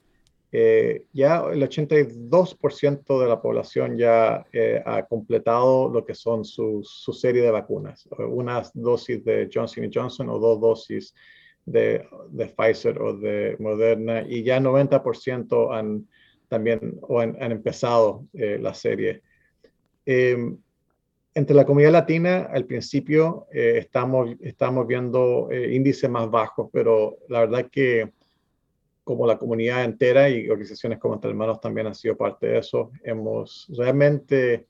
eh, 0.58 1.08
ya 1.12 1.44
el 1.52 1.62
82% 1.62 3.20
de 3.20 3.28
la 3.28 3.42
población 3.42 3.98
ya 3.98 4.46
eh, 4.54 4.82
ha 4.86 5.06
completado 5.06 5.90
lo 5.90 6.06
que 6.06 6.16
son 6.16 6.46
su, 6.46 6.80
su, 6.82 7.12
serie 7.12 7.42
de 7.42 7.52
vacunas, 7.52 8.08
una 8.18 8.64
dosis 8.74 9.22
de 9.26 9.50
Johnson 9.54 9.92
Johnson 9.94 10.30
o 10.30 10.40
dos 10.40 10.62
dosis 10.62 11.14
de, 11.66 12.08
de 12.30 12.46
Pfizer 12.48 13.02
o 13.02 13.18
de 13.18 13.56
Moderna 13.60 14.24
y 14.28 14.44
ya 14.44 14.60
90% 14.60 15.76
han 15.76 16.08
también 16.48 17.00
o 17.02 17.20
han, 17.20 17.36
empezado 17.52 18.26
eh, 18.34 18.60
la 18.62 18.74
serie. 18.74 19.24
Em, 20.06 20.58
entre 21.34 21.56
la 21.56 21.66
comunidad 21.66 21.92
latina, 21.92 22.48
al 22.52 22.66
principio 22.66 23.48
estamos, 23.52 24.38
estamos 24.40 24.88
viendo 24.88 25.50
índices 25.52 26.10
más 26.10 26.30
bajos, 26.32 26.70
pero 26.72 27.18
la 27.28 27.42
verdad 27.42 27.68
que 27.70 28.10
como 29.06 29.28
la 29.28 29.38
comunidad 29.38 29.86
entera 29.86 30.30
y 30.30 30.50
organizaciones 30.50 30.98
como 30.98 31.14
Entre 31.14 31.30
Hermanos 31.30 31.62
también 31.62 31.88
han 31.88 31.96
sido 31.96 32.18
parte 32.18 32.48
de 32.48 32.58
eso, 32.58 32.92
hemos 33.04 33.72
realmente 33.78 34.66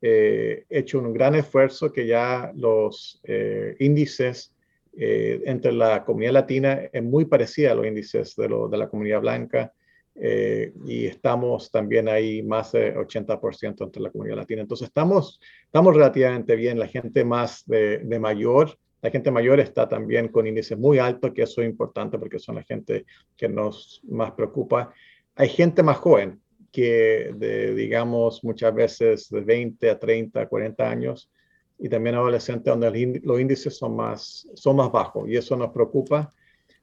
eh, 0.00 0.64
hecho 0.70 1.00
un 1.00 1.12
gran 1.12 1.34
esfuerzo 1.34 1.92
que 1.92 2.06
ya 2.06 2.52
los 2.54 3.20
eh, 3.24 3.74
índices 3.80 4.53
eh, 4.96 5.42
entre 5.46 5.72
la 5.72 6.04
comunidad 6.04 6.32
latina 6.32 6.80
es 6.92 7.02
muy 7.02 7.24
parecida 7.24 7.72
a 7.72 7.74
los 7.74 7.86
índices 7.86 8.34
de, 8.36 8.48
la 8.48 8.88
comunidad 8.88 9.20
blanca 9.20 9.72
y 10.16 11.06
estamos 11.06 11.72
también 11.72 12.08
ahí 12.08 12.40
más 12.44 12.70
de 12.70 12.94
80% 12.94 13.82
entre 13.82 14.00
la 14.00 14.10
comunidad 14.10 14.36
latina. 14.36 14.62
Entonces 14.62 14.86
estamos, 14.86 15.40
estamos 15.64 15.92
relativamente 15.92 16.54
bien. 16.54 16.78
La 16.78 16.86
gente 16.86 17.24
más 17.24 17.64
de, 17.66 17.98
de 17.98 18.18
mayor 18.20 18.78
la 19.04 19.10
gente 19.10 19.30
mayor 19.30 19.60
está 19.60 19.86
también 19.86 20.28
con 20.28 20.46
índices 20.46 20.78
muy 20.78 20.98
altos, 20.98 21.34
que 21.34 21.42
eso 21.42 21.60
es 21.60 21.68
importante 21.68 22.18
porque 22.18 22.38
son 22.38 22.54
la 22.54 22.62
gente 22.62 23.04
que 23.36 23.50
nos 23.50 24.00
más 24.08 24.32
preocupa. 24.32 24.94
Hay 25.34 25.50
gente 25.50 25.82
más 25.82 25.98
joven, 25.98 26.40
que 26.72 27.30
de, 27.36 27.74
digamos, 27.74 28.42
muchas 28.42 28.74
veces 28.74 29.28
de 29.28 29.42
20 29.42 29.90
a 29.90 29.98
30, 29.98 30.48
40 30.48 30.90
años, 30.90 31.30
y 31.78 31.88
también 31.88 32.14
adolescentes 32.14 32.72
donde 32.72 33.20
los 33.22 33.40
índices 33.40 33.76
son 33.76 33.96
más, 33.96 34.48
son 34.54 34.76
más 34.76 34.90
bajos, 34.90 35.28
y 35.28 35.36
eso 35.36 35.56
nos 35.56 35.70
preocupa. 35.70 36.32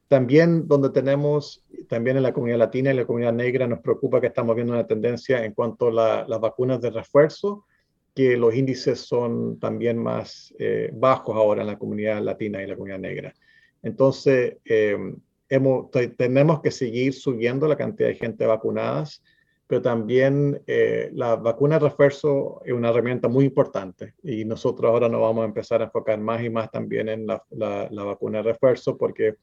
También 0.08 0.68
donde 0.68 0.90
tenemos, 0.90 1.64
también 1.88 2.18
en 2.18 2.24
la 2.24 2.34
comunidad 2.34 2.60
latina 2.60 2.92
y 2.92 2.98
la 2.98 3.06
comunidad 3.06 3.34
negra, 3.34 3.68
nos 3.68 3.80
preocupa 3.80 4.20
que 4.20 4.28
estamos 4.28 4.56
viendo 4.56 4.74
una 4.74 4.86
tendencia 4.86 5.46
en 5.46 5.54
cuanto 5.54 5.88
a 5.88 6.26
las 6.28 6.40
vacunas 6.42 6.82
de 6.82 6.90
refuerzo, 6.90 7.66
que 8.14 8.36
los 8.36 8.54
índices 8.54 9.00
son 9.00 9.58
también 9.58 9.98
más 9.98 10.54
eh, 10.60 10.90
bajos 10.94 11.36
ahora 11.36 11.62
en 11.62 11.68
la 11.68 11.78
comunidad 11.78 12.22
latina 12.22 12.62
y 12.62 12.68
la 12.68 12.76
comunidad 12.76 13.00
negra. 13.00 13.34
Entonces, 13.82 14.58
eh, 14.66 14.98
tenemos 16.18 16.62
que 16.62 16.72
seguir 16.72 17.14
subiendo 17.14 17.68
la 17.68 17.76
cantidad 17.78 18.10
de 18.10 18.16
gente 18.16 18.46
vacunadas, 18.46 19.24
pero 19.72 19.82
también 19.82 20.62
eh, 20.68 21.10
la 21.14 21.38
vacuna 21.38 21.80
de 21.80 21.88
refuerzo 21.88 22.62
es 22.66 22.74
una 22.74 22.90
herramienta 22.90 23.30
muy 23.30 23.46
importante 23.46 24.16
y 24.22 24.44
nosotros 24.44 24.92
ahora 24.92 25.08
nos 25.08 25.22
vamos 25.22 25.44
a 25.44 25.46
empezar 25.46 25.82
a 25.82 25.86
enfocar 25.86 26.20
más 26.20 26.44
y 26.44 26.50
más 26.50 26.70
también 26.70 27.08
en 27.08 27.26
la, 27.26 27.42
la, 27.52 28.04
vacuna 28.04 28.40
de 28.40 28.52
refuerzo 28.52 28.98
porque 28.98 29.38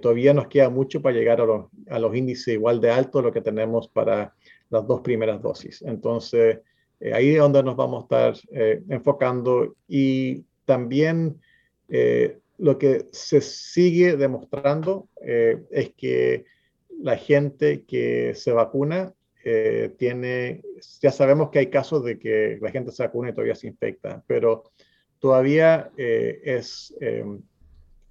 todavía 0.00 0.32
nos 0.32 0.46
queda 0.46 0.70
mucho 0.70 1.02
para 1.02 1.16
llegar 1.16 1.42
a 1.42 1.44
los, 1.44 1.66
a 1.90 1.98
los 1.98 2.16
índices 2.16 2.54
igual 2.54 2.80
de 2.80 2.90
altos 2.90 3.22
lo 3.22 3.32
que 3.32 3.42
tenemos 3.42 3.88
para 3.88 4.34
las 4.70 4.86
dos 4.86 5.02
primeras 5.02 5.42
dosis. 5.42 5.82
Entonces, 5.82 6.60
eh, 7.00 7.12
ahí 7.12 7.30
es 7.30 7.38
donde 7.38 7.62
nos 7.62 7.76
vamos 7.76 8.02
a 8.02 8.30
estar 8.30 8.50
eh, 8.52 8.82
enfocando 8.88 9.74
y 9.86 10.44
también 10.64 11.40
eh, 11.88 12.38
lo 12.58 12.78
que 12.78 13.08
se 13.10 13.40
sigue 13.40 14.16
demostrando 14.16 15.08
es 15.22 15.94
que 15.96 16.44
la 17.00 17.16
gente 17.16 17.84
que 17.84 18.34
se 18.34 18.52
vacuna 18.52 19.14
tiene, 19.42 20.62
ya 21.00 21.10
sabemos 21.10 21.50
que 21.50 21.60
hay 21.60 21.66
casos 21.68 22.04
de 22.04 22.18
que 22.18 22.58
la 22.60 22.70
gente 22.70 22.92
se 22.92 23.02
vacuna 23.02 23.30
y 23.30 23.32
todavía 23.32 23.54
se 23.54 23.68
infecta, 23.68 24.22
pero 24.26 24.64
todavía 25.18 25.90
es 25.96 26.94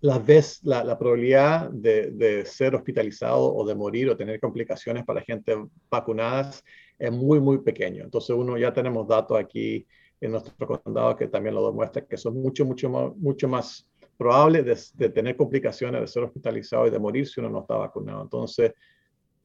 la, 0.01 0.19
vez, 0.19 0.59
la, 0.63 0.97
probabilidad 0.97 1.69
de, 1.69 2.11
de, 2.11 2.45
ser 2.45 2.75
hospitalizado 2.75 3.53
o 3.53 3.65
de 3.67 3.75
morir 3.75 4.09
o 4.09 4.17
tener 4.17 4.39
complicaciones 4.39 5.03
para 5.05 5.19
la 5.19 5.25
gente 5.25 5.55
vacunadas 5.89 6.63
es 6.97 7.11
muy, 7.11 7.39
muy 7.39 7.59
pequeño. 7.59 8.03
Entonces, 8.03 8.35
uno 8.35 8.57
ya 8.57 8.73
tenemos 8.73 9.07
datos 9.07 9.37
aquí 9.37 9.85
en 10.21 10.31
nuestro 10.31 10.67
condado 10.67 11.15
que 11.15 11.27
también 11.27 11.55
lo 11.55 11.65
demuestra 11.65 12.05
que 12.05 12.17
son 12.17 12.35
mucho, 12.35 12.65
mucho, 12.65 12.89
más, 12.89 13.15
mucho 13.17 13.47
más 13.47 13.87
probable 14.17 14.63
de, 14.63 15.09
tener 15.09 15.37
complicaciones, 15.37 16.01
de 16.01 16.07
ser 16.07 16.23
hospitalizado 16.23 16.87
y 16.87 16.89
de 16.89 16.99
morir 16.99 17.27
si 17.27 17.39
uno 17.39 17.49
no 17.49 17.61
está 17.61 17.75
vacunado. 17.75 18.21
Entonces, 18.21 18.73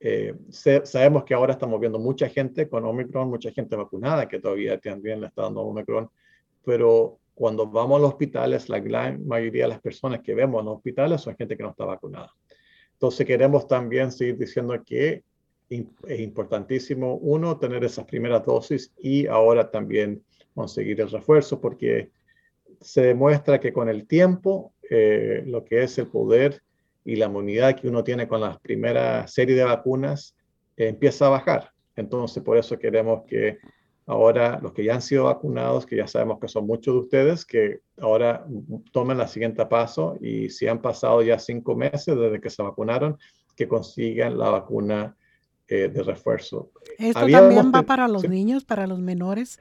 eh, 0.07 0.35
sabemos 0.51 1.25
que 1.25 1.33
ahora 1.33 1.55
estamos 1.55 1.81
viendo 1.81 1.99
mucha 1.99 2.29
gente 2.29 2.69
con 2.69 2.85
Omicron, 2.85 3.31
mucha 3.31 3.51
gente 3.51 3.75
vacunada 3.75 4.29
que 4.29 4.39
todavía 4.39 4.79
también 4.79 5.23
le 5.23 5.29
está 5.29 5.45
dando 5.45 5.63
Omicron, 5.63 6.11
pero 6.63 7.17
cuando 7.35 7.67
vamos 7.67 7.97
a 7.97 8.03
los 8.03 8.11
hospitales, 8.11 8.69
la 8.69 8.81
gran 8.81 9.27
mayoría 9.27 9.63
de 9.63 9.71
las 9.71 9.81
personas 9.81 10.21
que 10.21 10.35
vemos 10.35 10.61
en 10.61 10.67
los 10.67 10.77
hospitales 10.77 11.23
son 11.23 11.35
gente 11.37 11.57
que 11.57 11.63
no 11.63 11.71
está 11.71 11.87
vacunada. 11.87 12.31
Entonces 12.93 13.27
queremos 13.27 13.67
también 13.67 14.13
seguir 14.13 14.37
diciendo 14.37 14.79
que 14.85 15.25
es 15.71 16.21
importantísimo, 16.21 17.15
uno, 17.15 17.59
tener 17.59 17.83
esas 17.83 18.05
primeras 18.05 18.45
dosis 18.45 18.93
y 18.99 19.27
ahora 19.27 19.71
también 19.71 20.23
conseguir 20.55 21.01
el 21.01 21.11
refuerzo, 21.11 21.63
porque 21.63 22.11
se 22.79 23.01
demuestra 23.01 23.59
que 23.59 23.73
con 23.73 23.89
el 23.89 24.07
tiempo, 24.07 24.75
eh, 24.91 25.45
lo 25.47 25.65
que 25.65 25.83
es 25.83 25.97
el 25.97 26.09
poder 26.09 26.63
y 27.05 27.17
la 27.17 27.27
inmunidad 27.27 27.77
que 27.79 27.89
uno 27.89 28.03
tiene 28.03 28.27
con 28.27 28.41
las 28.41 28.59
primeras 28.59 29.33
series 29.33 29.59
de 29.59 29.65
vacunas 29.65 30.35
eh, 30.77 30.89
empieza 30.89 31.27
a 31.27 31.31
bajar. 31.31 31.71
Entonces, 31.97 32.43
por 32.43 32.57
eso 32.57 32.79
queremos 32.79 33.23
que 33.27 33.59
ahora 34.07 34.59
los 34.63 34.73
que 34.73 34.85
ya 34.85 34.95
han 34.95 35.03
sido 35.03 35.25
vacunados, 35.25 35.87
que 35.87 35.97
ya 35.97 36.07
sabemos 36.07 36.39
que 36.41 36.49
son 36.49 36.67
muchos 36.67 36.95
de 36.95 37.01
ustedes, 37.01 37.45
que 37.45 37.81
ahora 38.01 38.47
tomen 38.93 39.19
la 39.19 39.29
siguiente 39.29 39.65
paso 39.67 40.17
y 40.21 40.51
si 40.51 40.67
han 40.67 40.81
pasado 40.81 41.23
ya 41.23 41.39
cinco 41.39 41.75
meses 41.75 42.17
desde 42.17 42.41
que 42.41 42.51
se 42.51 42.63
vacunaron, 42.63 43.19
que 43.57 43.69
consigan 43.69 44.37
la 44.37 44.51
vacuna 44.51 45.17
eh, 45.69 45.89
de 45.89 46.03
refuerzo. 46.03 46.71
¿Esto 46.99 47.27
también 47.27 47.73
va 47.75 47.83
para 47.83 48.09
los 48.09 48.29
niños, 48.29 48.65
para 48.65 48.87
los 48.87 48.99
menores? 48.99 49.61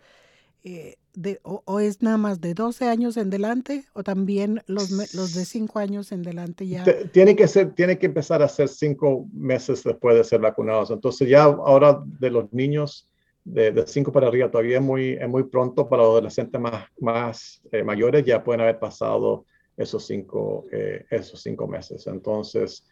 Eh, 0.66 0.96
o, 1.44 1.80
es 1.82 2.02
nada 2.02 2.18
más 2.18 2.40
de 2.40 2.54
12 2.54 2.88
años 2.88 3.18
en 3.18 3.30
delante 3.30 3.84
o 3.92 4.02
también 4.02 4.64
los, 4.66 4.90
de 4.90 5.46
5 5.46 5.78
años 5.78 6.14
en 6.14 6.24
delante 6.24 6.66
ya? 6.66 6.86
Tiene 7.12 7.36
que, 7.36 7.50
ser, 7.50 7.74
tiene 7.74 8.00
que 8.00 8.06
empezar 8.06 8.42
a 8.42 8.48
ser 8.48 8.70
5 8.70 9.28
meses 9.34 9.84
después 9.84 10.16
de 10.16 10.24
ser 10.24 10.40
vacunados. 10.40 10.90
Entonces 10.90 11.28
ya 11.28 11.44
ahora 11.44 12.02
de 12.06 12.32
los 12.32 12.52
niños 12.54 13.10
de 13.44 13.84
5 13.86 14.14
para 14.14 14.28
arriba 14.28 14.50
todavía 14.50 14.78
es 14.78 14.84
muy, 14.84 15.12
es 15.12 15.28
muy 15.28 15.44
pronto 15.44 15.90
para 15.90 16.04
los 16.04 16.12
adolescentes 16.12 16.60
más, 16.60 16.86
más 16.98 17.62
eh, 17.74 17.84
mayores, 17.84 18.24
ya 18.26 18.42
pueden 18.42 18.62
haber 18.62 18.80
pasado 18.80 19.46
esos 19.76 20.06
5 20.08 20.68
eh, 20.72 21.06
esos 21.10 21.42
cinco 21.42 21.68
meses. 21.68 22.08
Entonces 22.08 22.86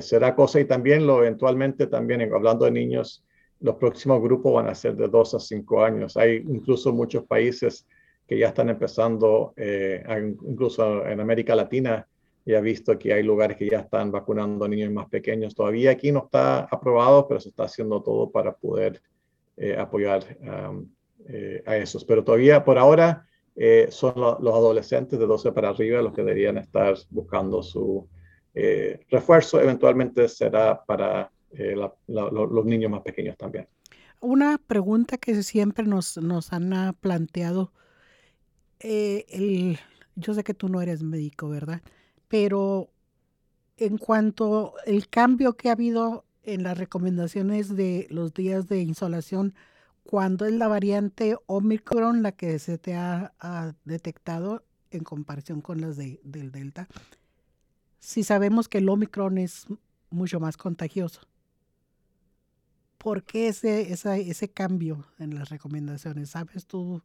será 0.00 0.34
cosa 0.34 0.58
y 0.58 0.64
también 0.64 1.06
lo 1.06 1.18
eventualmente 1.18 1.86
también 1.86 2.20
hablando 2.34 2.64
de 2.64 2.72
niños 2.72 3.24
los 3.60 3.76
próximos 3.76 4.20
grupos 4.22 4.54
van 4.54 4.68
a 4.68 4.74
ser 4.74 4.96
de 4.96 5.08
2 5.08 5.34
a 5.34 5.40
5 5.40 5.84
años. 5.84 6.16
Hay 6.16 6.36
incluso 6.36 6.92
muchos 6.92 7.24
países 7.24 7.86
que 8.26 8.38
ya 8.38 8.48
están 8.48 8.68
empezando, 8.68 9.54
eh, 9.56 10.04
incluso 10.46 11.06
en 11.06 11.20
América 11.20 11.54
Latina, 11.54 12.06
ya 12.44 12.58
he 12.58 12.62
visto 12.62 12.98
que 12.98 13.12
hay 13.12 13.22
lugares 13.22 13.56
que 13.56 13.68
ya 13.68 13.80
están 13.80 14.12
vacunando 14.12 14.68
niños 14.68 14.92
más 14.92 15.08
pequeños. 15.08 15.54
Todavía 15.54 15.92
aquí 15.92 16.12
no 16.12 16.24
está 16.24 16.60
aprobado, 16.60 17.26
pero 17.26 17.40
se 17.40 17.48
está 17.48 17.64
haciendo 17.64 18.02
todo 18.02 18.30
para 18.30 18.54
poder 18.54 19.00
eh, 19.56 19.76
apoyar 19.76 20.22
eh, 21.28 21.62
a 21.66 21.76
esos. 21.76 22.04
Pero 22.04 22.22
todavía 22.22 22.64
por 22.64 22.78
ahora 22.78 23.26
son 23.88 24.12
los 24.16 24.54
adolescentes 24.54 25.18
de 25.18 25.26
12 25.26 25.50
para 25.52 25.70
arriba 25.70 26.02
los 26.02 26.12
que 26.12 26.22
deberían 26.22 26.58
estar 26.58 26.94
buscando 27.08 27.62
su 27.62 28.06
refuerzo. 29.08 29.58
Eventualmente 29.60 30.28
será 30.28 30.84
para 30.84 31.32
eh, 31.52 31.74
los 32.06 32.64
niños 32.66 32.90
más 32.90 33.02
pequeños 33.02 33.36
también. 33.36 33.66
Una 34.20 34.58
pregunta 34.58 35.18
que 35.18 35.42
siempre 35.42 35.86
nos, 35.86 36.16
nos 36.16 36.52
han 36.52 36.72
ah, 36.72 36.94
planteado, 36.98 37.72
eh, 38.80 39.26
el, 39.28 39.78
yo 40.14 40.34
sé 40.34 40.42
que 40.42 40.54
tú 40.54 40.68
no 40.68 40.80
eres 40.80 41.02
médico, 41.02 41.48
¿verdad? 41.48 41.82
Pero 42.28 42.90
en 43.76 43.98
cuanto 43.98 44.74
al 44.86 45.08
cambio 45.08 45.56
que 45.56 45.68
ha 45.68 45.72
habido 45.72 46.24
en 46.42 46.62
las 46.62 46.78
recomendaciones 46.78 47.76
de 47.76 48.06
los 48.10 48.32
días 48.32 48.68
de 48.68 48.80
insolación, 48.80 49.54
cuando 50.02 50.46
es 50.46 50.52
la 50.52 50.68
variante 50.68 51.36
Omicron 51.46 52.22
la 52.22 52.32
que 52.32 52.58
se 52.58 52.78
te 52.78 52.94
ha, 52.94 53.32
detectado 53.84 54.64
en 54.90 55.02
comparación 55.02 55.60
con 55.60 55.80
las 55.80 55.96
de, 55.96 56.20
del 56.22 56.52
Delta, 56.52 56.88
si 57.98 58.22
sabemos 58.22 58.68
que 58.68 58.78
el 58.78 58.88
Omicron 58.88 59.36
es 59.36 59.66
mucho 60.10 60.40
más 60.40 60.56
contagioso. 60.56 61.20
¿Por 63.06 63.22
qué 63.22 63.46
ese, 63.46 63.92
ese 63.92 64.48
cambio 64.48 65.04
en 65.20 65.36
las 65.36 65.48
recomendaciones? 65.48 66.30
¿Sabes 66.30 66.66
tú? 66.66 67.00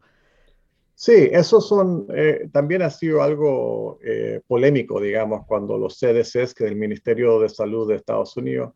Sí, 0.95 1.29
eso 1.31 1.61
son, 1.61 2.07
eh, 2.11 2.49
también 2.51 2.81
ha 2.81 2.89
sido 2.89 3.21
algo 3.21 3.99
eh, 4.03 4.41
polémico, 4.47 4.99
digamos, 4.99 5.45
cuando 5.45 5.77
los 5.77 5.99
CDCs, 5.99 6.55
que 6.55 6.65
el 6.65 6.75
Ministerio 6.75 7.39
de 7.39 7.49
Salud 7.49 7.87
de 7.87 7.97
Estados 7.97 8.35
Unidos, 8.35 8.73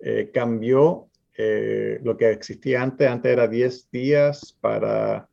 eh, 0.00 0.30
cambió 0.34 1.08
lo 2.02 2.14
que 2.18 2.30
existía 2.30 2.82
antes, 2.82 3.08
antes 3.08 3.32
era 3.32 3.48
10 3.48 3.90
días 3.90 4.54
para 4.60 5.30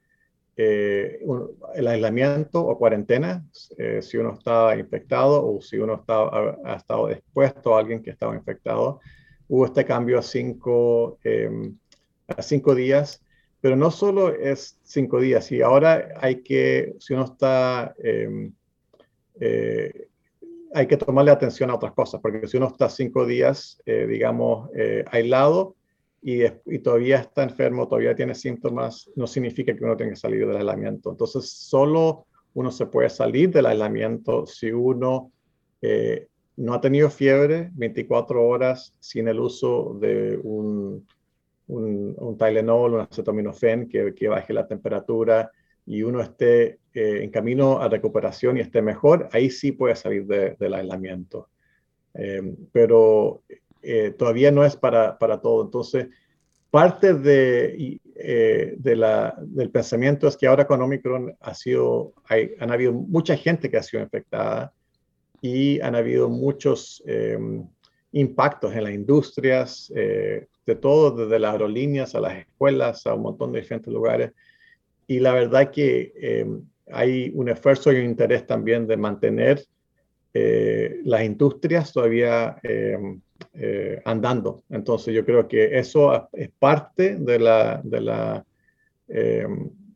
el 0.55 1.87
aislamiento 1.89 2.65
o 2.65 2.77
cuarentena, 2.77 3.45
si 3.99 4.15
uno 4.15 4.35
estaba 4.35 4.77
infectado 4.77 5.45
o 5.45 5.59
si 5.59 5.77
uno 5.77 5.95
estaba, 5.95 6.57
ha 6.63 6.75
estado 6.75 7.09
expuesto 7.09 7.75
a 7.75 7.79
alguien 7.79 8.01
que 8.01 8.11
estaba 8.11 8.33
infectado 8.33 9.01
hubo 9.53 9.67
este 9.67 9.85
cambio 9.85 10.17
a 10.17 10.23
cinco, 10.23 11.19
em, 11.23 11.77
a 12.27 12.41
cinco 12.41 12.73
días, 12.73 13.23
pero 13.61 13.75
no 13.75 13.91
solo 13.91 14.33
es 14.33 14.79
cinco 14.81 15.21
días, 15.21 15.51
y 15.51 15.61
ahora 15.61 16.09
hay 16.19 16.41
que, 16.41 16.95
si 16.99 17.13
uno 17.13 17.25
está, 17.25 17.93
em, 17.99 18.51
eh, 19.39 20.07
hay 20.73 20.87
que 20.87 20.97
tomarle 20.97 21.29
atención 21.29 21.69
a 21.69 21.75
otras 21.75 21.93
cosas, 21.93 22.19
porque 22.19 22.47
si 22.47 22.57
uno 22.57 22.65
está 22.65 22.89
cinco 22.89 23.27
días, 23.27 23.79
eh, 23.85 24.07
digamos, 24.07 24.71
eh, 24.75 25.05
aislado 25.11 25.75
y, 26.19 26.45
y, 26.65 26.79
todavía 26.79 27.17
está 27.19 27.43
enfermo, 27.43 27.87
todavía 27.87 28.15
tiene 28.15 28.33
síntomas, 28.33 29.11
no 29.15 29.27
significa 29.27 29.75
que 29.75 29.83
uno 29.83 29.95
tenga 29.95 30.13
que 30.13 30.15
salir 30.15 30.47
del 30.47 30.57
aislamiento. 30.57 31.11
Entonces, 31.11 31.47
solo 31.51 32.25
uno 32.55 32.71
se 32.71 32.87
puede 32.87 33.09
salir 33.11 33.51
del 33.51 33.67
aislamiento 33.67 34.47
si 34.47 34.71
uno 34.71 35.31
no 36.55 36.73
ha 36.73 36.81
tenido 36.81 37.09
fiebre 37.09 37.71
24 37.73 38.45
horas 38.45 38.93
sin 38.99 39.27
el 39.27 39.39
uso 39.39 39.97
de 39.99 40.39
un, 40.43 41.07
un, 41.67 42.15
un 42.17 42.37
Tylenol, 42.37 42.93
un 42.93 42.99
acetaminofén 43.01 43.89
que, 43.89 44.13
que, 44.13 44.27
baje 44.27 44.53
la 44.53 44.67
temperatura 44.67 45.51
y 45.85 46.03
uno 46.03 46.21
esté 46.21 46.79
eh, 46.93 47.23
en 47.23 47.29
camino 47.29 47.79
a 47.79 47.89
recuperación 47.89 48.57
y 48.57 48.61
esté 48.61 48.81
mejor, 48.81 49.29
ahí 49.31 49.49
sí 49.49 49.71
puede 49.71 49.95
salir 49.95 50.25
del 50.25 50.73
aislamiento. 50.73 51.49
Em, 52.13 52.55
pero 52.71 53.41
eh, 53.81 54.11
todavía 54.11 54.51
no 54.51 54.63
es 54.63 54.75
para, 54.75 55.17
para 55.17 55.41
todo. 55.41 55.63
Entonces, 55.63 56.07
parte 56.69 57.15
de, 57.15 57.99
eh, 58.15 58.75
de 58.77 58.95
la, 58.95 59.35
del 59.41 59.71
pensamiento 59.71 60.27
es 60.27 60.37
que 60.37 60.47
ahora 60.47 60.67
con 60.67 60.81
Omicron 60.81 61.35
ha 61.39 61.53
sido, 61.53 62.13
hay, 62.25 62.51
han 62.59 62.71
habido 62.71 62.93
mucha 62.93 63.35
gente 63.35 63.69
que 63.69 63.77
ha 63.77 63.83
sido 63.83 64.03
infectada 64.03 64.73
y 65.43 65.81
han 65.81 65.93
habido 65.93 66.29
muchos 66.29 67.03
em, 67.05 67.67
impactos 68.13 68.73
en 68.73 68.85
las 68.85 68.93
industrias, 68.93 69.91
eh, 69.93 70.47
de 70.65 70.75
todo, 70.75 71.11
desde 71.11 71.37
las 71.37 71.51
aerolíneas 71.51 72.15
a 72.15 72.21
las 72.21 72.37
escuelas, 72.37 73.05
a 73.05 73.13
un 73.13 73.23
montón 73.23 73.51
de 73.51 73.59
diferentes 73.59 73.91
lugares. 73.91 74.31
Y 75.05 75.19
la 75.19 75.33
verdad 75.33 75.69
que 75.69 76.13
em, 76.15 76.61
hay 76.89 77.29
un 77.35 77.49
esfuerzo 77.49 77.91
y 77.91 77.97
un 77.97 78.05
interés 78.05 78.47
también 78.47 78.87
de 78.87 78.95
mantener 78.95 79.65
eh, 80.33 81.01
las 81.03 81.25
industrias 81.25 81.91
todavía 81.91 82.55
em, 82.63 83.19
eh, 83.53 84.01
andando. 84.05 84.63
Entonces 84.69 85.13
yo 85.13 85.25
creo 85.25 85.45
que 85.45 85.77
eso 85.77 86.29
es 86.31 86.51
parte 86.57 87.17
de 87.17 87.39
la, 87.39 87.81
de 87.83 87.99
la 87.99 88.45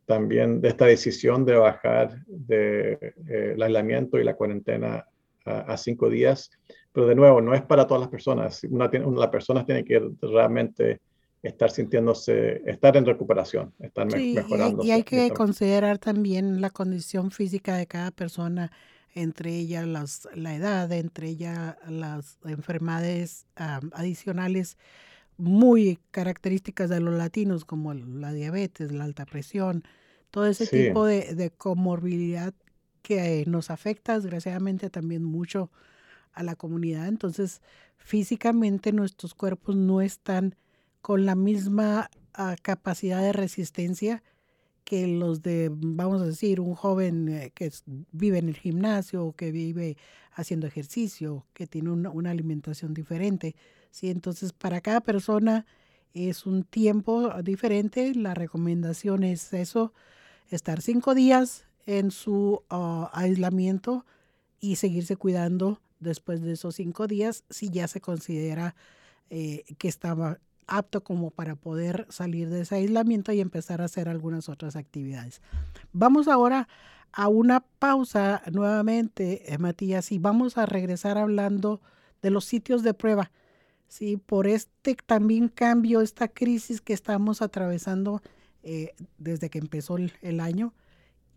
también 0.04 0.60
de 0.60 0.68
esta 0.68 0.84
decisión 0.84 1.44
de 1.46 1.56
bajar 1.56 2.22
de, 2.26 3.14
el 3.26 3.62
aislamiento 3.62 4.18
y 4.18 4.24
la 4.24 4.34
cuarentena 4.34 5.04
a, 5.48 5.76
cinco 5.76 6.08
días. 6.08 6.50
Pero 6.92 7.06
de 7.06 7.14
nuevo, 7.14 7.40
no 7.40 7.54
es 7.54 7.62
para 7.62 7.86
todas 7.86 8.00
las 8.00 8.10
personas. 8.10 8.64
Una, 8.64 8.90
una, 9.04 9.20
las 9.20 9.30
personas 9.30 9.66
tienen 9.66 9.84
que 9.84 10.00
realmente 10.20 11.00
estar 11.42 11.70
sintiéndose, 11.70 12.62
estar 12.66 12.96
en 12.96 13.06
recuperación, 13.06 13.72
estar 13.78 14.06
mejorando. 14.06 14.84
Y 14.84 14.90
hay 14.90 15.02
que 15.02 15.30
considerar 15.30 15.98
también 15.98 16.60
la 16.60 16.70
condición 16.70 17.30
física 17.30 17.76
de 17.76 17.86
cada 17.86 18.10
persona, 18.10 18.72
entre 19.14 19.56
ellas 19.56 19.86
las, 19.86 20.28
la 20.34 20.54
edad, 20.54 20.90
entre 20.92 21.28
ellas 21.28 21.76
las 21.88 22.38
enfermedades 22.44 23.46
adicionales 23.56 24.76
muy 25.36 26.00
características 26.10 26.90
de 26.90 27.00
los 27.00 27.14
latinos, 27.14 27.64
como 27.64 27.94
la 27.94 28.32
diabetes, 28.32 28.90
la 28.90 29.04
alta 29.04 29.24
presión, 29.24 29.84
todo 30.30 30.46
ese 30.46 30.66
tipo 30.66 31.06
de, 31.06 31.34
de 31.34 31.50
comorbilidad 31.50 32.52
que 33.08 33.42
nos 33.46 33.70
afecta 33.70 34.20
desgraciadamente 34.20 34.90
también 34.90 35.24
mucho 35.24 35.70
a 36.34 36.42
la 36.42 36.56
comunidad. 36.56 37.08
Entonces, 37.08 37.62
físicamente 37.96 38.92
nuestros 38.92 39.32
cuerpos 39.32 39.76
no 39.76 40.02
están 40.02 40.56
con 41.00 41.24
la 41.24 41.34
misma 41.34 42.10
ah, 42.34 42.54
capacidad 42.60 43.22
de 43.22 43.32
resistencia 43.32 44.22
que 44.84 45.06
los 45.06 45.40
de, 45.40 45.70
vamos 45.72 46.20
a 46.20 46.26
decir, 46.26 46.60
un 46.60 46.74
joven 46.74 47.30
eh, 47.30 47.50
que 47.54 47.72
vive 48.12 48.36
en 48.36 48.50
el 48.50 48.56
gimnasio, 48.56 49.32
que 49.32 49.52
vive 49.52 49.96
haciendo 50.32 50.66
ejercicio, 50.66 51.46
que 51.54 51.66
tiene 51.66 51.88
una, 51.88 52.10
una, 52.10 52.30
alimentación 52.30 52.92
diferente. 52.92 53.56
¿sí? 53.90 54.10
Entonces, 54.10 54.52
para 54.52 54.82
cada 54.82 55.00
persona 55.00 55.64
es 56.12 56.44
un 56.44 56.62
tiempo 56.62 57.32
diferente. 57.42 58.14
La 58.14 58.34
recomendación 58.34 59.24
es 59.24 59.54
eso, 59.54 59.94
estar 60.50 60.82
cinco 60.82 61.14
días 61.14 61.67
en 61.88 62.10
su 62.10 62.62
ah, 62.68 63.10
aislamiento 63.14 64.04
y 64.60 64.76
seguirse 64.76 65.16
cuidando 65.16 65.80
después 66.00 66.42
de 66.42 66.52
esos 66.52 66.74
cinco 66.74 67.06
días 67.06 67.44
si 67.48 67.70
ya 67.70 67.88
se 67.88 68.02
considera 68.02 68.74
eh, 69.30 69.64
que 69.78 69.88
estaba 69.88 70.38
apto 70.66 71.02
como 71.02 71.30
para 71.30 71.56
poder 71.56 72.06
salir 72.10 72.50
de 72.50 72.60
ese 72.60 72.74
aislamiento 72.74 73.32
y 73.32 73.40
empezar 73.40 73.80
a 73.80 73.86
hacer 73.86 74.10
algunas 74.10 74.50
otras 74.50 74.76
actividades. 74.76 75.40
Vamos 75.94 76.28
ahora 76.28 76.68
a 77.10 77.28
una 77.28 77.60
pausa 77.60 78.42
nuevamente, 78.52 79.50
eh, 79.50 79.56
Matías, 79.56 80.12
y 80.12 80.18
vamos 80.18 80.58
a 80.58 80.66
regresar 80.66 81.16
hablando 81.16 81.80
de 82.20 82.28
los 82.28 82.44
sitios 82.44 82.82
de 82.82 82.92
prueba. 82.92 83.30
Sí, 83.88 84.18
por 84.18 84.46
este 84.46 84.94
también 85.06 85.48
cambio, 85.48 86.02
esta 86.02 86.28
crisis 86.28 86.82
que 86.82 86.92
estamos 86.92 87.40
atravesando 87.40 88.20
eh, 88.62 88.94
desde 89.16 89.48
que 89.48 89.58
empezó 89.58 89.96
el, 89.96 90.40
año 90.40 90.74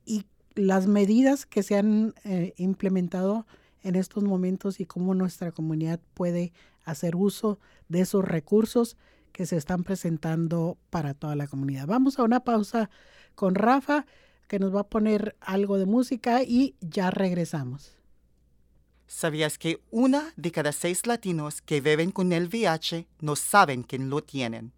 y 0.04 0.26
las 0.56 0.88
medidas 0.88 1.46
que 1.46 1.64
se 1.64 1.78
han 1.78 2.14
eh, 2.24 2.54
implementado 2.58 3.46
en 3.84 3.96
estos 3.96 4.24
momentos 4.24 4.80
y 4.80 4.86
cómo 4.86 5.16
nuestra 5.16 5.52
comunidad 5.52 6.00
puede 6.14 6.54
hacer 6.84 7.16
uso 7.16 7.60
de 7.90 8.02
esos 8.02 8.24
recursos 8.26 8.98
que 9.32 9.46
se 9.46 9.58
están 9.58 9.84
presentando 9.84 10.78
para 10.90 11.14
toda 11.14 11.36
la 11.36 11.48
comunidad. 11.48 11.88
Vamos 11.88 12.20
a 12.20 12.24
una 12.24 12.42
pausa 12.42 12.90
con 13.36 13.56
Rafa, 13.56 14.06
que 14.48 14.60
nos 14.60 14.76
va 14.76 14.82
a 14.82 14.90
poner 14.90 15.36
algo 15.40 15.78
de 15.78 15.86
música 15.86 16.44
y 16.44 16.76
ya 16.82 17.10
regresamos. 17.10 17.96
¿Sabías 19.08 19.58
que 19.58 19.82
una 19.92 20.34
de 20.36 20.52
cada 20.52 20.72
seis 20.72 21.06
latinos 21.06 21.62
que 21.62 21.82
viven 21.82 22.12
con 22.12 22.32
el 22.34 22.48
VIH 22.48 23.08
no 23.20 23.36
saben 23.36 23.84
que 23.84 23.98
lo 23.98 24.22
tienen? 24.22 24.74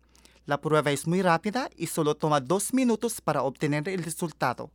La 0.45 0.59
prueba 0.59 0.91
es 0.91 1.07
muy 1.07 1.21
rápida 1.21 1.69
y 1.75 1.87
solo 1.87 2.15
toma 2.15 2.41
dos 2.41 2.73
minutos 2.73 3.21
para 3.21 3.43
obtener 3.43 3.87
el 3.89 4.03
resultado. 4.03 4.71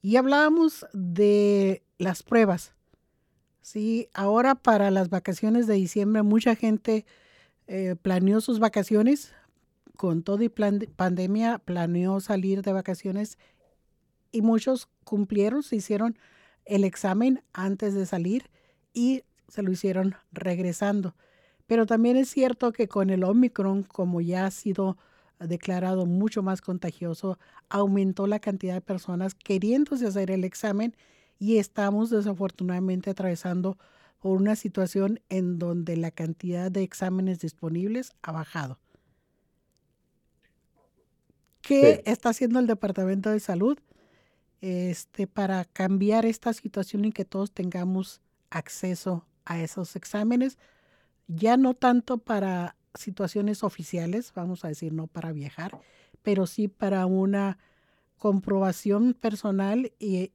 Y 0.00 0.16
hablábamos 0.16 0.86
de 0.94 1.82
las 1.98 2.22
pruebas. 2.22 2.72
Sí, 3.60 4.08
ahora 4.14 4.54
para 4.54 4.90
las 4.90 5.10
vacaciones 5.10 5.66
de 5.66 5.74
diciembre 5.74 6.22
mucha 6.22 6.56
gente 6.56 7.04
eh, 7.66 7.94
planeó 8.00 8.40
sus 8.40 8.58
vacaciones. 8.58 9.34
Con 9.96 10.22
todo 10.22 10.42
y 10.42 10.48
pandemia 10.48 11.58
planeó 11.58 12.20
salir 12.20 12.62
de 12.62 12.72
vacaciones 12.72 13.38
y 14.30 14.42
muchos 14.42 14.88
cumplieron, 15.04 15.62
se 15.62 15.76
hicieron 15.76 16.18
el 16.64 16.84
examen 16.84 17.42
antes 17.52 17.94
de 17.94 18.06
salir 18.06 18.50
y 18.92 19.22
se 19.48 19.62
lo 19.62 19.70
hicieron 19.70 20.16
regresando. 20.32 21.14
Pero 21.66 21.86
también 21.86 22.16
es 22.16 22.28
cierto 22.28 22.72
que 22.72 22.88
con 22.88 23.10
el 23.10 23.24
Omicron, 23.24 23.82
como 23.82 24.20
ya 24.20 24.46
ha 24.46 24.50
sido 24.50 24.98
declarado 25.38 26.06
mucho 26.06 26.42
más 26.42 26.60
contagioso, 26.60 27.38
aumentó 27.68 28.26
la 28.26 28.38
cantidad 28.38 28.74
de 28.74 28.80
personas 28.80 29.34
queriéndose 29.34 30.06
hacer 30.06 30.30
el 30.30 30.44
examen 30.44 30.96
y 31.38 31.58
estamos 31.58 32.10
desafortunadamente 32.10 33.10
atravesando 33.10 33.78
por 34.20 34.40
una 34.40 34.56
situación 34.56 35.20
en 35.28 35.58
donde 35.58 35.96
la 35.96 36.10
cantidad 36.10 36.70
de 36.70 36.82
exámenes 36.82 37.40
disponibles 37.40 38.12
ha 38.22 38.32
bajado. 38.32 38.78
¿Qué 41.66 42.00
está 42.04 42.28
haciendo 42.28 42.60
el 42.60 42.68
Departamento 42.68 43.30
de 43.30 43.40
Salud 43.40 43.76
este, 44.60 45.26
para 45.26 45.64
cambiar 45.64 46.24
esta 46.24 46.52
situación 46.52 47.04
y 47.04 47.10
que 47.10 47.24
todos 47.24 47.50
tengamos 47.50 48.20
acceso 48.50 49.26
a 49.44 49.60
esos 49.60 49.96
exámenes? 49.96 50.58
Ya 51.26 51.56
no 51.56 51.74
tanto 51.74 52.18
para 52.18 52.76
situaciones 52.94 53.64
oficiales, 53.64 54.32
vamos 54.32 54.64
a 54.64 54.68
decir, 54.68 54.92
no 54.92 55.08
para 55.08 55.32
viajar, 55.32 55.76
pero 56.22 56.46
sí 56.46 56.68
para 56.68 57.04
una 57.06 57.58
comprobación 58.16 59.14
personal 59.14 59.92
y, 59.98 60.30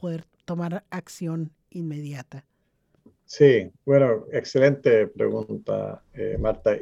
poder 0.00 0.26
tomar 0.44 0.84
acción 0.90 1.50
inmediata. 1.70 2.44
Sí, 3.24 3.68
bueno, 3.84 4.26
excelente 4.30 5.08
pregunta, 5.08 6.04
eh, 6.14 6.36
Marta. 6.38 6.76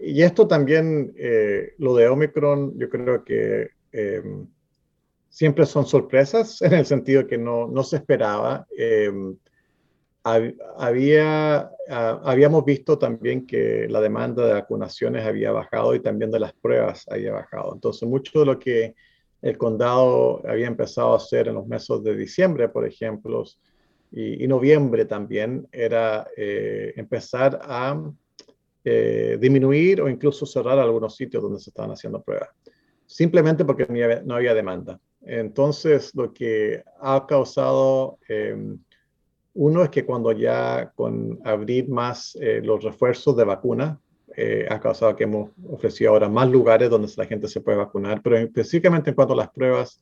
Y 0.00 0.22
esto 0.22 0.46
también, 0.46 1.12
eh, 1.16 1.74
lo 1.78 1.94
de 1.96 2.08
Omicron, 2.08 2.78
yo 2.78 2.88
creo 2.88 3.24
que 3.24 3.70
em, 3.92 4.46
siempre 5.28 5.66
son 5.66 5.86
sorpresas 5.86 6.62
en 6.62 6.74
el 6.74 6.86
sentido 6.86 7.26
que 7.26 7.38
no, 7.38 7.66
no 7.66 7.82
se 7.82 7.96
esperaba. 7.96 8.66
Em, 8.76 9.36
había, 10.76 11.70
ah, 11.88 12.20
habíamos 12.24 12.64
visto 12.64 12.98
también 12.98 13.46
que 13.46 13.86
la 13.88 14.00
demanda 14.00 14.46
de 14.46 14.52
vacunaciones 14.54 15.24
había 15.24 15.52
bajado 15.52 15.94
y 15.94 16.00
también 16.00 16.30
de 16.30 16.40
las 16.40 16.52
pruebas 16.52 17.06
había 17.08 17.32
bajado. 17.32 17.72
Entonces, 17.74 18.08
mucho 18.08 18.40
de 18.40 18.46
lo 18.46 18.58
que 18.58 18.94
el 19.40 19.56
condado 19.56 20.46
había 20.46 20.66
empezado 20.66 21.14
a 21.14 21.16
hacer 21.16 21.48
en 21.48 21.54
los 21.54 21.66
meses 21.66 22.02
de 22.02 22.16
diciembre, 22.16 22.68
por 22.68 22.86
ejemplo, 22.86 23.44
y, 24.10 24.46
noviembre 24.48 25.04
también, 25.04 25.68
era 25.70 26.26
eh, 26.36 26.92
empezar 26.96 27.60
a 27.62 28.00
eh, 28.90 29.38
disminuir 29.38 30.00
o 30.00 30.08
incluso 30.08 30.46
cerrar 30.46 30.78
algunos 30.78 31.14
sitios 31.14 31.42
donde 31.42 31.60
se 31.60 31.70
estaban 31.70 31.90
haciendo 31.90 32.22
pruebas, 32.22 32.48
simplemente 33.06 33.64
porque 33.64 33.86
no 34.24 34.34
había, 34.34 34.54
demanda. 34.54 34.98
Entonces, 35.22 36.14
lo 36.14 36.32
que 36.32 36.82
ha 37.00 37.26
causado... 37.26 38.18
Em, 38.28 38.78
uno 39.54 39.82
es 39.82 39.90
que 39.90 40.06
cuando 40.06 40.30
ya 40.30 40.92
con 40.94 41.40
abrir 41.44 41.88
más 41.88 42.38
eh, 42.40 42.60
los 42.62 42.84
refuerzos 42.84 43.36
de 43.36 43.42
vacuna, 43.42 44.00
eh, 44.36 44.68
ha 44.70 44.78
causado 44.78 45.16
que 45.16 45.24
hemos 45.24 45.50
ofrecido 45.68 46.12
ahora 46.12 46.28
más 46.28 46.48
lugares 46.48 46.88
donde 46.88 47.10
la 47.16 47.26
gente 47.26 47.48
se 47.48 47.60
puede 47.60 47.76
vacunar, 47.76 48.22
pero 48.22 48.36
específicamente 48.36 49.10
en 49.10 49.16
cuanto 49.16 49.34
a 49.34 49.38
las 49.38 49.50
pruebas, 49.50 50.00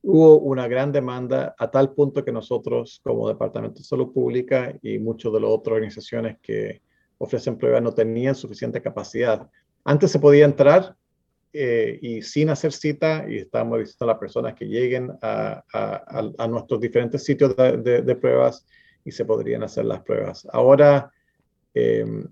hubo 0.00 0.38
una 0.38 0.66
gran 0.66 0.92
demanda 0.92 1.54
a 1.58 1.70
tal 1.70 1.92
punto 1.92 2.24
que 2.24 2.32
nosotros 2.32 3.00
como 3.04 3.28
Departamento 3.28 3.80
de 3.80 3.84
Salud 3.84 4.14
Pública 4.14 4.74
y 4.80 4.98
muchas 4.98 5.30
de 5.30 5.40
las 5.40 5.50
otras 5.50 5.74
organizaciones 5.74 6.38
que 6.40 6.80
ofrecen 7.18 7.56
pruebas 7.56 7.82
no 7.82 7.92
tenían 7.92 8.34
suficiente 8.34 8.82
capacidad. 8.82 9.48
Antes 9.84 10.10
se 10.10 10.18
podía 10.18 10.44
entrar 10.44 10.96
eh, 11.52 11.98
y 12.02 12.22
sin 12.22 12.50
hacer 12.50 12.72
cita 12.72 13.24
y 13.28 13.38
estábamos 13.38 13.78
diciendo 13.78 14.04
a 14.04 14.08
las 14.08 14.18
personas 14.18 14.54
que 14.54 14.66
lleguen 14.66 15.10
a, 15.22 15.64
a, 15.72 16.48
nuestros 16.48 16.80
diferentes 16.80 17.24
sitios 17.24 17.56
de, 17.56 18.16
pruebas 18.20 18.66
y 19.04 19.10
se 19.10 19.24
podrían 19.24 19.62
hacer 19.62 19.86
las 19.86 20.02
pruebas. 20.02 20.46
Ahora, 20.52 21.10
em, 21.72 22.26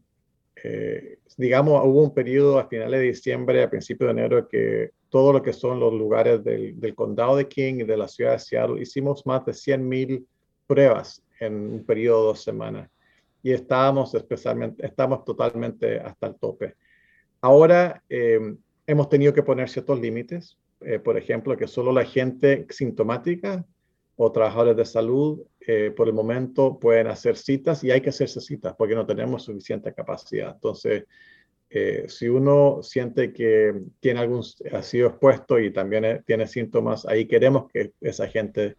eh, 0.62 1.18
digamos, 1.36 1.80
hubo 1.86 2.02
un 2.02 2.12
periodo 2.12 2.58
a 2.58 2.68
finales 2.68 3.00
de 3.00 3.06
diciembre, 3.06 3.62
a 3.62 3.70
principios 3.70 4.08
de 4.08 4.20
enero, 4.20 4.48
que 4.48 4.90
todo 5.08 5.32
lo 5.32 5.42
que 5.42 5.52
son 5.52 5.80
los 5.80 5.92
lugares 5.92 6.42
del, 6.44 6.78
del 6.78 6.94
condado 6.94 7.36
de 7.36 7.48
King 7.48 7.76
y 7.76 7.84
de 7.84 7.96
la 7.96 8.08
ciudad 8.08 8.32
de 8.32 8.40
Seattle, 8.40 8.82
hicimos 8.82 9.24
más 9.24 9.46
de 9.46 9.52
100.000 9.52 10.26
pruebas 10.66 11.22
en 11.40 11.54
un 11.54 11.84
periodo 11.86 12.20
de 12.20 12.26
dos 12.26 12.42
semanas. 12.42 12.90
Y 13.44 13.52
estábamos 13.52 14.12
especialmente, 14.14 14.85
estamos 14.85 15.24
totalmente 15.24 16.00
hasta 16.00 16.26
el 16.26 16.35
tope. 16.35 16.74
Ahora 17.40 18.02
em, 18.09 18.57
hemos 18.87 19.09
tenido 19.09 19.33
que 19.33 19.44
poner 19.44 19.68
ciertos 19.68 20.00
límites, 20.00 20.59
eh, 20.80 20.98
por 20.98 21.16
ejemplo, 21.16 21.57
que 21.57 21.68
solo 21.68 21.92
la 21.92 22.04
gente 22.04 22.66
sintomática 22.70 23.64
o 24.16 24.30
trabajadores 24.33 24.76
de 24.76 24.85
salud 24.85 25.42
eh, 25.61 25.92
por 25.96 26.09
el 26.09 26.14
momento 26.14 26.78
pueden 26.78 27.09
hacer 27.09 27.37
citas 27.37 27.83
y 27.83 27.90
hay 27.90 28.00
que 28.00 28.11
hacerse 28.11 28.40
citas 28.40 28.74
porque 28.76 28.94
no 28.94 29.07
tenemos 29.07 29.44
suficiente 29.44 29.92
capacidad. 29.92 30.54
Entonces, 30.54 31.04
eh, 31.70 32.04
si 32.09 32.28
uno 32.28 32.83
siente 32.83 33.33
que 33.33 33.74
tiene 33.98 34.20
algún, 34.20 34.42
ha 34.72 34.83
sido 34.83 35.09
expuesto 35.09 35.59
y 35.59 35.72
también 35.72 36.04
eh, 36.04 36.22
tiene 36.24 36.46
síntomas, 36.46 37.07
ahí 37.07 37.26
queremos 37.26 37.70
que 37.72 37.92
esa 38.00 38.28
gente 38.28 38.76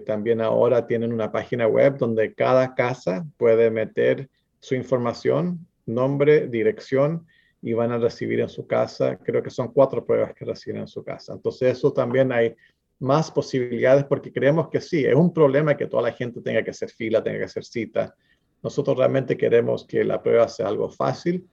también 0.06 0.42
ahora 0.42 0.88
tienen 0.88 1.14
una 1.14 1.32
página 1.32 1.68
web 1.68 1.98
donde 1.98 2.34
cada 2.34 2.74
casa 2.76 3.26
puede 3.38 3.70
meter 3.70 4.30
su 4.60 4.76
información, 4.76 5.68
nombre, 5.86 6.48
dirección 6.48 7.26
y 7.62 7.74
van 7.74 7.92
a 7.92 7.98
recibir 7.98 8.40
en 8.40 8.50
su 8.50 8.66
casa, 8.68 9.18
creo 9.18 9.44
que 9.44 9.50
son 9.50 9.74
cuatro 9.74 10.06
pruebas 10.06 10.34
que 10.34 10.46
reciben 10.46 10.82
en 10.82 10.88
su 10.88 11.04
casa. 11.04 11.34
Entonces 11.34 11.78
eso 11.78 11.92
también 11.92 12.32
hay 12.32 12.56
más 13.00 13.32
posibilidades 13.32 14.06
porque 14.06 14.32
creemos 14.32 14.70
que 14.70 14.82
sí, 14.82 15.06
es 15.06 15.16
un 15.16 15.34
problema 15.34 15.76
que 15.76 15.88
toda 15.88 16.04
la 16.04 16.12
gente 16.12 16.42
tenga 16.42 16.64
que 16.64 16.72
hacer 16.72 16.90
fila, 16.90 17.24
tenga 17.24 17.40
que 17.40 17.46
hacer 17.46 17.64
cita. 17.64 18.16
Nosotros 18.62 18.98
realmente 18.98 19.38
queremos 19.38 19.86
que 19.86 20.04
la 20.04 20.22
prueba 20.22 20.48
sea 20.48 20.68
algo 20.68 20.90
fácil 20.90 21.48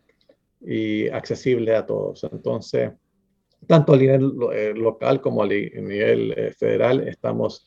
y 0.61 1.09
accesible 1.09 1.75
a 1.75 1.87
todos. 1.87 2.25
Entonces, 2.25 2.91
tanto 3.67 3.95
a 3.95 3.97
nivel 3.97 4.33
eh, 4.53 4.73
local 4.75 5.21
como 5.21 5.43
a 5.43 5.47
nivel 5.47 6.35
eh, 6.37 6.53
federal, 6.53 7.07
estamos 7.07 7.65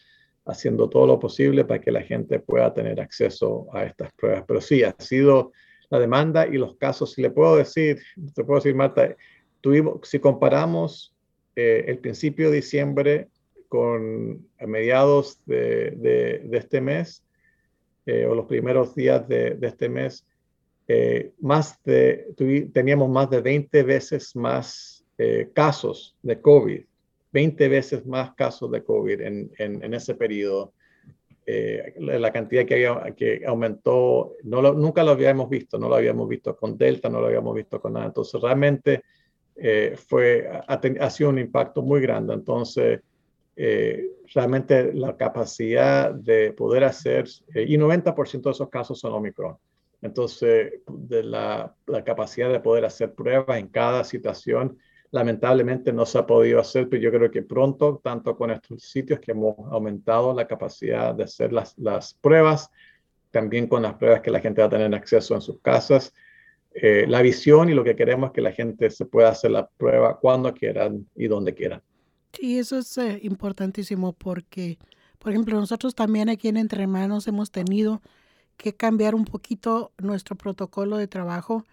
haciendo 0.49 0.89
todo 0.89 1.05
lo 1.05 1.19
posible 1.19 1.63
para 1.63 1.79
que 1.79 1.91
la 1.91 2.01
gente 2.01 2.39
pueda 2.39 2.73
tener 2.73 2.99
acceso 2.99 3.67
a 3.73 3.85
estas 3.85 4.11
pruebas. 4.13 4.43
Pero 4.47 4.61
sí, 4.61 4.83
ha 4.83 4.95
sido 4.97 5.51
la 5.89 5.99
demanda 5.99 6.47
y 6.47 6.57
los 6.57 6.75
casos. 6.75 7.13
Si 7.13 7.21
le 7.21 7.31
puedo 7.31 7.55
decir, 7.55 7.99
te 8.33 8.43
puedo 8.43 8.59
decir, 8.59 8.75
Marta, 8.75 9.15
si 10.03 10.19
comparamos 10.19 11.15
eh, 11.55 11.85
el 11.87 11.99
principio 11.99 12.49
de 12.49 12.57
diciembre 12.57 13.27
con 13.67 14.47
a 14.59 14.65
mediados 14.65 15.41
de, 15.45 16.47
este 16.51 16.81
mes 16.81 17.23
eh, 18.05 18.25
o 18.25 18.33
los 18.33 18.45
primeros 18.45 18.95
días 18.95 19.27
de, 19.27 19.57
este 19.61 19.89
mes, 19.89 20.25
eh, 20.87 21.31
más 21.39 21.81
de, 21.83 22.27
teníamos 22.73 23.09
más 23.09 23.29
de 23.29 23.41
20 23.41 23.83
veces 23.83 24.35
más 24.35 25.05
casos 25.53 26.15
de 26.21 26.39
COVID, 26.39 26.85
20 27.31 27.67
veces 27.67 28.05
más 28.05 28.33
casos 28.33 28.71
de 28.71 28.83
COVID 28.83 29.21
en, 29.21 29.93
ese 29.93 30.15
periodo. 30.15 30.73
Eh, 31.45 31.95
la 31.97 32.31
cantidad 32.31 32.65
que, 32.65 32.75
había, 32.75 33.15
que 33.15 33.41
aumentó, 33.45 34.35
no 34.43 34.61
nunca 34.73 35.03
lo 35.03 35.11
habíamos 35.11 35.49
visto, 35.49 35.79
no 35.79 35.89
lo 35.89 35.95
habíamos 35.95 36.27
visto 36.27 36.55
con 36.55 36.77
Delta, 36.77 37.09
no 37.09 37.19
lo 37.19 37.27
habíamos 37.27 37.55
visto 37.55 37.81
con 37.81 37.93
nada. 37.93 38.07
Entonces, 38.07 38.39
realmente 38.39 39.03
eh, 39.55 39.95
fue, 39.97 40.47
ha, 40.67 41.09
sido 41.09 41.29
un 41.29 41.39
impacto 41.39 41.81
muy 41.81 42.01
grande. 42.01 42.33
Entonces, 42.33 43.01
eh, 43.55 44.09
realmente 44.33 44.93
la 44.93 45.17
capacidad 45.17 46.13
de 46.13 46.53
poder 46.53 46.83
hacer, 46.83 47.25
y 47.55 47.77
90% 47.77 48.41
de 48.43 48.51
esos 48.51 48.69
casos 48.69 48.99
son 48.99 49.13
Omicron. 49.13 49.57
Entonces, 50.01 50.81
la, 51.09 51.75
la, 51.87 52.03
capacidad 52.05 52.49
de 52.49 52.61
poder 52.61 52.85
hacer 52.85 53.13
pruebas 53.13 53.59
en 53.59 53.67
cada 53.67 54.05
situación 54.05 54.77
lamentablemente 55.11 55.91
no 55.91 56.05
se 56.05 56.19
ha 56.19 56.27
podido 56.27 56.59
hacer, 56.59 56.87
pero 56.89 57.01
yo 57.01 57.11
creo 57.11 57.31
que 57.31 57.41
pronto, 57.41 57.99
tanto 58.03 58.35
con 58.35 58.51
estos 58.51 58.83
sitios 58.83 59.19
que 59.19 59.31
hemos 59.31 59.55
aumentado 59.71 60.33
la 60.33 60.47
capacidad 60.47 61.15
de 61.15 61.23
hacer 61.23 61.51
las, 61.51 62.13
pruebas, 62.21 62.69
también 63.31 63.67
con 63.67 63.81
las 63.81 63.95
pruebas 63.95 64.21
que 64.21 64.31
la 64.31 64.39
gente 64.39 64.61
va 64.61 64.67
a 64.67 64.71
tener 64.71 64.93
acceso 64.93 65.33
en 65.33 65.41
sus 65.41 65.59
casas, 65.61 66.13
eh, 66.73 67.05
la 67.07 67.21
visión 67.21 67.69
y 67.69 67.73
lo 67.73 67.83
que 67.83 67.95
queremos 67.95 68.27
es 68.27 68.33
que 68.33 68.41
la 68.41 68.51
gente 68.51 68.89
se 68.91 69.05
pueda 69.05 69.29
hacer 69.29 69.51
la 69.51 69.67
prueba 69.67 70.19
cuando 70.19 70.53
quieran 70.53 71.07
y 71.15 71.27
donde 71.27 71.55
quieran. 71.55 71.81
Sí, 72.33 72.59
eso 72.59 72.77
es 72.77 72.95
eh, 72.99 73.19
importantísimo 73.23 74.13
porque, 74.13 74.77
por 75.17 75.31
ejemplo, 75.31 75.59
nosotros 75.59 75.95
también 75.95 76.29
aquí 76.29 76.47
en 76.47 76.57
Entre 76.57 76.83
Hermanos 76.83 77.27
hemos 77.27 77.49
tenido 77.49 78.01
que 78.57 78.75
cambiar 78.75 79.15
un 79.15 79.25
poquito 79.25 79.91
nuestro 79.97 80.35
protocolo 80.35 80.97
de 80.97 81.07
trabajo 81.07 81.65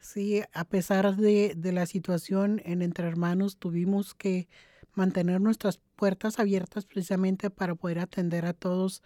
Sí, 0.00 0.42
a 0.54 0.64
pesar 0.64 1.14
de, 1.16 1.54
de, 1.54 1.72
la 1.72 1.84
situación 1.84 2.62
en 2.64 2.80
Entre 2.80 3.06
Hermanos, 3.06 3.58
tuvimos 3.58 4.14
que 4.14 4.48
mantener 4.94 5.42
nuestras 5.42 5.78
puertas 5.94 6.38
abiertas 6.38 6.86
precisamente 6.86 7.50
para 7.50 7.74
poder 7.74 7.98
atender 7.98 8.46
a 8.46 8.54
todos 8.54 9.02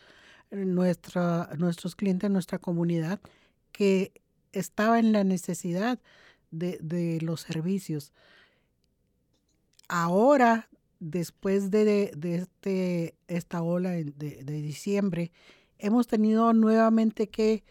eh, 0.52 0.64
nuestra, 0.64 1.50
nuestros 1.58 1.96
clientes, 1.96 2.30
nuestra 2.30 2.58
comunidad, 2.58 3.20
que 3.72 4.12
estaba 4.52 5.00
en 5.00 5.12
la 5.12 5.24
necesidad 5.24 5.98
de, 6.52 6.78
de 6.80 7.20
los 7.20 7.40
servicios. 7.40 8.12
Ahora, 9.88 10.68
después 11.00 11.72
de, 11.72 12.12
de 12.16 12.34
este, 12.36 13.16
esta 13.26 13.62
ola 13.62 13.90
de, 13.90 14.12
de 14.12 14.62
diciembre, 14.62 15.32
hemos 15.78 16.06
tenido 16.06 16.52
nuevamente 16.52 17.28
que 17.28 17.64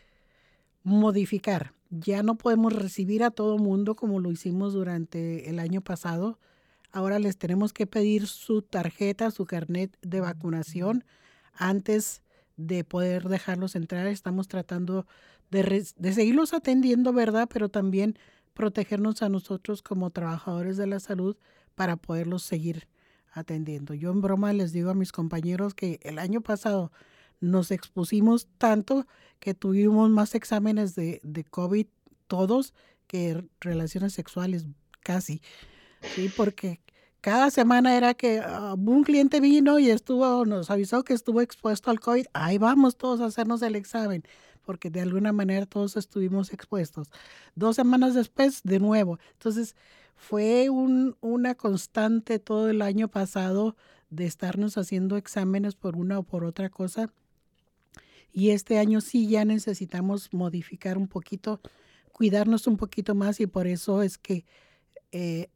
modificar 0.83 1.73
ya 1.99 2.23
no 2.23 2.35
podemos 2.35 2.73
recibir 2.73 3.23
a 3.23 3.29
todo 3.29 3.57
mundo 3.57 3.95
como 3.95 4.19
lo 4.19 4.31
hicimos 4.31 4.73
durante 4.73 5.49
el 5.49 5.59
año 5.59 5.81
pasado. 5.81 6.39
Ahora 6.91 7.19
les 7.19 7.37
tenemos 7.37 7.71
que 7.71 7.85
pedir 7.85 8.27
su 8.27 8.63
tarjeta, 8.63 9.29
su 9.29 9.45
carnet 9.45 9.95
de 10.01 10.19
vacunación 10.19 11.05
antes 11.53 12.23
de 12.57 12.83
poder 12.83 13.29
dejarlos 13.29 13.75
entrar. 13.75 14.07
Estamos 14.07 14.47
tratando 14.47 15.05
de, 15.51 15.85
de 15.95 16.13
seguirlos 16.13 16.53
atendiendo, 16.53 17.13
¿verdad? 17.13 17.47
Pero 17.51 17.69
también 17.69 18.17
protegernos 18.55 19.21
a 19.21 19.29
nosotros 19.29 19.83
como 19.83 20.09
trabajadores 20.09 20.77
de 20.77 20.87
la 20.87 20.99
salud 20.99 21.37
para 21.75 21.95
poderlos 21.95 22.41
seguir 22.41 22.87
atendiendo. 23.31 23.93
Yo 23.93 24.11
en 24.11 24.21
broma 24.21 24.51
les 24.53 24.71
digo 24.71 24.89
a 24.89 24.95
mis 24.95 25.11
compañeros 25.11 25.75
que 25.75 25.99
el 26.03 26.17
año 26.17 26.41
pasado 26.41 26.91
nos 27.43 27.71
expusimos 27.71 28.47
tanto 28.57 29.05
que 29.39 29.53
tuvimos 29.53 30.09
más 30.09 30.33
exámenes 30.33 30.95
de, 30.95 31.19
de 31.23 31.43
COVID 31.43 31.87
todos 32.27 32.73
que 33.05 33.45
relaciones 33.59 34.13
sexuales 34.13 34.65
casi, 35.01 35.41
¿sí? 36.15 36.31
Porque 36.35 36.79
cada 37.19 37.51
semana 37.51 37.97
era 37.97 38.13
que 38.13 38.39
uh, 38.39 38.73
un 38.73 39.03
cliente 39.03 39.41
vino 39.41 39.77
y 39.77 39.89
estuvo, 39.89 40.45
nos 40.45 40.71
avisó 40.71 41.03
que 41.03 41.13
estuvo 41.13 41.41
expuesto 41.41 41.91
al 41.91 41.99
COVID, 41.99 42.27
ahí 42.33 42.57
vamos 42.57 42.95
todos 42.95 43.19
a 43.19 43.25
hacernos 43.25 43.61
el 43.61 43.75
examen, 43.75 44.23
porque 44.61 44.89
de 44.89 45.01
alguna 45.01 45.33
manera 45.33 45.65
todos 45.65 45.97
estuvimos 45.97 46.53
expuestos. 46.53 47.09
Dos 47.55 47.75
semanas 47.75 48.13
después, 48.13 48.61
de 48.63 48.79
nuevo. 48.79 49.19
Entonces, 49.33 49.75
fue 50.15 50.69
un, 50.69 51.17
una 51.19 51.55
constante 51.55 52.39
todo 52.39 52.69
el 52.69 52.81
año 52.81 53.09
pasado 53.09 53.75
de 54.09 54.25
estarnos 54.25 54.77
haciendo 54.77 55.17
exámenes 55.17 55.75
por 55.75 55.97
una 55.97 56.19
o 56.19 56.23
por 56.23 56.45
otra 56.45 56.69
cosa 56.69 57.11
y 58.33 58.49
este 58.49 58.79
año 58.79 58.99
sí 58.99 59.27
ya 59.27 59.45
necesitamos 59.45 60.33
modificar 60.33 60.97
un 60.97 61.07
poquito, 61.07 61.61
cuidarnos 62.11 62.67
un 62.67 62.77
poquito 62.77 63.13
más 63.15 63.39
y 63.39 63.47
por 63.47 63.67
eso 63.67 64.01
es 64.01 64.17
que, 64.17 64.45
eh, 65.11 65.49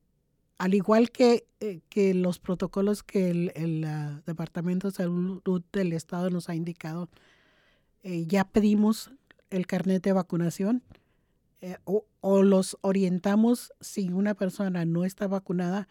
al 0.59 0.75
igual 0.75 1.11
que, 1.11 1.47
eh, 1.59 1.81
que, 1.89 2.13
los 2.13 2.39
protocolos 2.39 3.03
que 3.03 3.31
el, 3.31 3.51
el 3.55 3.83
ah, 3.83 4.21
Departamento 4.27 4.89
de 4.89 4.95
Salud 4.95 5.63
del 5.73 5.93
Estado 5.93 6.29
nos 6.29 6.49
ha 6.49 6.55
indicado, 6.55 7.09
eh, 8.03 8.25
ya 8.27 8.45
pedimos 8.45 9.11
el 9.49 9.65
carnet 9.65 10.03
de 10.03 10.13
vacunación 10.13 10.83
o, 11.85 12.05
o 12.21 12.43
los 12.43 12.77
orientamos 12.81 13.73
si 13.81 14.09
una 14.09 14.35
persona 14.35 14.85
no 14.85 15.03
está 15.03 15.27
vacunada 15.27 15.87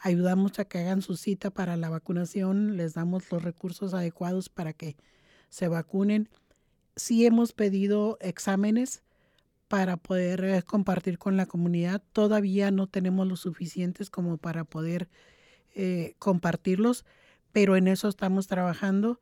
ayudamos 0.00 0.58
a 0.58 0.64
que 0.64 0.78
hagan 0.78 1.02
su 1.02 1.16
cita 1.16 1.50
para 1.50 1.76
la 1.76 1.88
vacunación, 1.88 2.76
les 2.76 2.94
damos 2.94 3.30
los 3.32 3.42
recursos 3.42 3.94
adecuados 3.94 4.48
para 4.48 4.72
que 4.72 4.96
se 5.48 5.68
vacunen. 5.68 6.28
Sí 6.96 7.26
hemos 7.26 7.52
pedido 7.52 8.18
exámenes 8.20 9.02
para 9.68 9.96
poder 9.96 10.44
eh, 10.44 10.62
compartir 10.62 11.18
con 11.18 11.36
la 11.36 11.46
comunidad. 11.46 12.02
Todavía 12.12 12.70
no 12.70 12.86
tenemos 12.86 13.26
los 13.26 13.40
suficientes 13.40 14.10
como 14.10 14.38
para 14.38 14.64
poder 14.64 15.08
eh, 15.74 16.14
compartirlos, 16.18 17.04
pero 17.52 17.76
en 17.76 17.86
eso 17.88 18.08
estamos 18.08 18.46
trabajando. 18.46 19.20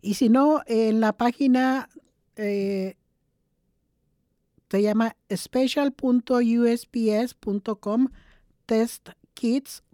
Y 0.01 0.15
si 0.15 0.29
no, 0.29 0.63
en 0.67 1.01
la 1.01 1.17
página 1.17 1.89
eh, 2.37 2.95
se 4.71 4.83
llama 4.83 5.17
special.usps.com 5.33 8.09
test 8.67 9.11
kits 9.35 9.85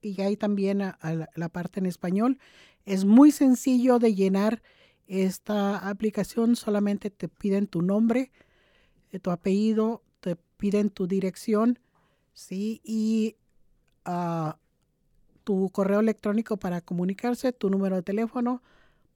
y 0.00 0.20
hay 0.20 0.36
también 0.36 0.78
la, 0.78 1.48
parte 1.48 1.80
en 1.80 1.86
español. 1.86 2.38
Es 2.84 3.04
muy 3.04 3.32
sencillo 3.32 3.98
de 3.98 4.14
llenar 4.14 4.62
esta 5.06 5.88
aplicación, 5.88 6.54
solamente 6.54 7.10
te 7.10 7.26
piden 7.28 7.66
tu 7.66 7.82
nombre, 7.82 8.30
eh, 9.10 9.18
tu 9.18 9.32
apellido, 9.32 10.04
piden 10.60 10.90
tu 10.90 11.08
dirección, 11.08 11.80
¿sí? 12.32 12.80
Y 12.84 13.34
ah, 14.04 14.58
tu 15.42 15.70
correo 15.70 15.98
electrónico 15.98 16.56
para 16.58 16.80
comunicarse, 16.80 17.52
tu 17.52 17.70
número 17.70 17.96
de 17.96 18.02
teléfono, 18.02 18.62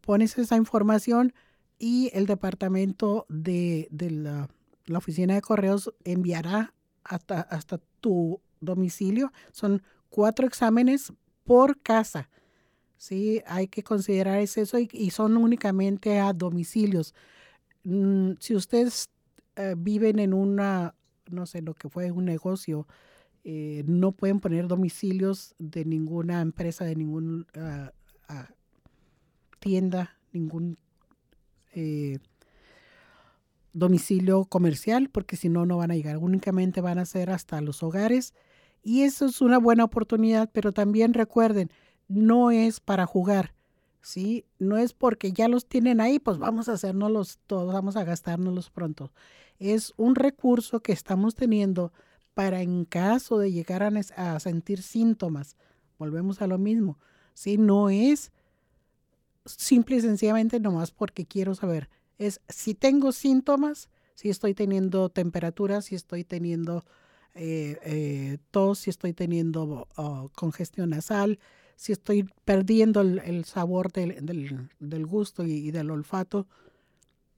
pones 0.01 0.37
esa 0.39 0.57
información 0.57 1.33
y 1.79 2.11
el 2.15 2.27
departamento 2.27 3.27
de, 3.29 3.89
la, 3.91 4.49
la, 4.87 4.99
oficina 4.99 5.35
de 5.35 5.43
correos 5.43 5.95
enviará 6.05 6.75
hasta, 7.05 7.41
hasta 7.41 7.79
tu 8.01 8.41
domicilio. 8.61 9.33
Son 9.53 9.83
cuatro 10.09 10.47
exámenes 10.47 11.13
por 11.45 11.81
casa. 11.81 12.29
Sí, 12.97 13.43
hay 13.47 13.69
que 13.69 13.83
considerar 13.83 14.41
eso 14.41 14.79
y, 14.79 15.11
son 15.11 15.37
únicamente 15.37 16.21
a 16.21 16.33
domicilios. 16.33 17.15
Mm, 17.83 18.33
si 18.41 18.55
ustedes 18.55 19.11
eh, 19.57 19.75
viven 19.77 20.19
en 20.19 20.33
una, 20.33 20.95
no 21.31 21.47
sé, 21.47 21.63
lo 21.63 21.75
que 21.75 21.89
fue 21.89 22.11
un 22.11 22.25
negocio, 22.25 22.87
eh, 23.45 23.85
no 23.87 24.13
pueden 24.13 24.41
poner 24.41 24.69
domicilios 24.69 25.55
de 25.59 25.85
ninguna 25.85 26.41
empresa, 26.41 26.85
de 26.85 26.97
ninguna 26.97 27.45
ah, 27.57 27.93
ah, 28.29 28.49
tienda, 29.61 30.17
ningún 30.33 30.79
eh, 31.73 32.19
domicilio 33.73 34.45
comercial, 34.45 35.11
porque 35.11 35.37
si 35.37 35.49
no, 35.49 35.67
no 35.67 35.77
van 35.77 35.91
a 35.91 35.97
llegar. 35.97 36.17
Únicamente 36.19 36.81
van 36.81 36.99
a 36.99 37.05
ser 37.05 37.31
hasta 37.31 37.61
los 37.61 37.83
hogares 37.83 38.33
y 38.83 39.03
eso 39.03 39.27
es 39.27 39.41
una 39.41 39.59
buena 39.59 39.85
oportunidad, 39.85 40.51
pero 40.53 40.73
también 40.73 41.15
recuerden, 41.15 41.71
no 42.07 42.51
es 42.51 42.81
para 42.81 43.07
jugar, 43.07 43.55
¿sí? 44.05 44.45
No 44.59 44.77
es 44.77 44.93
porque 44.93 45.33
ya 45.33 45.49
los 45.49 45.67
tienen 45.67 46.01
ahí, 46.01 46.19
pues 46.19 46.39
vamos 46.39 46.69
a 46.69 46.75
hacernos 46.75 47.39
todos, 47.47 47.73
vamos 47.73 47.97
a 47.97 48.05
gastárnoslos 48.05 48.71
pronto. 48.71 49.13
Es 49.59 49.95
un 49.97 50.15
recurso 50.15 50.81
que 50.81 50.93
estamos 50.93 51.35
teniendo 51.35 51.93
para 52.35 52.61
en 52.61 52.85
caso 52.85 53.39
de 53.39 53.51
llegar 53.51 53.83
a, 53.83 54.41
sentir 54.41 54.83
síntomas, 54.83 55.57
volvemos 55.99 56.43
a 56.43 56.47
lo 56.47 56.59
mismo, 56.59 56.99
¿sí? 57.33 57.57
No 57.57 57.89
es 57.89 58.31
simple 59.47 59.97
y 59.97 60.01
sencillamente 60.01 60.61
nomás 60.61 60.91
porque 60.91 61.25
quiero 61.25 61.55
saber, 61.55 61.89
es 62.19 62.41
si 62.49 62.75
tengo 62.75 63.13
síntomas, 63.13 63.89
si 64.15 64.29
estoy 64.31 64.55
teniendo 64.55 65.09
temperatura, 65.09 65.81
si 65.81 65.95
estoy 65.95 66.25
teniendo 66.25 66.85
eh, 67.35 67.79
eh, 67.85 68.39
tos, 68.51 68.81
si 68.81 68.91
estoy 68.91 69.15
teniendo 69.15 69.89
oh, 69.97 70.31
congestión 70.35 70.91
nasal, 70.91 71.39
si 71.77 71.93
estoy 71.93 72.29
perdiendo 72.45 73.01
el, 73.01 73.45
sabor 73.45 73.93
del, 73.93 74.25
del, 74.79 75.07
gusto 75.07 75.45
y, 75.45 75.71
del 75.71 75.91
olfato. 75.91 76.47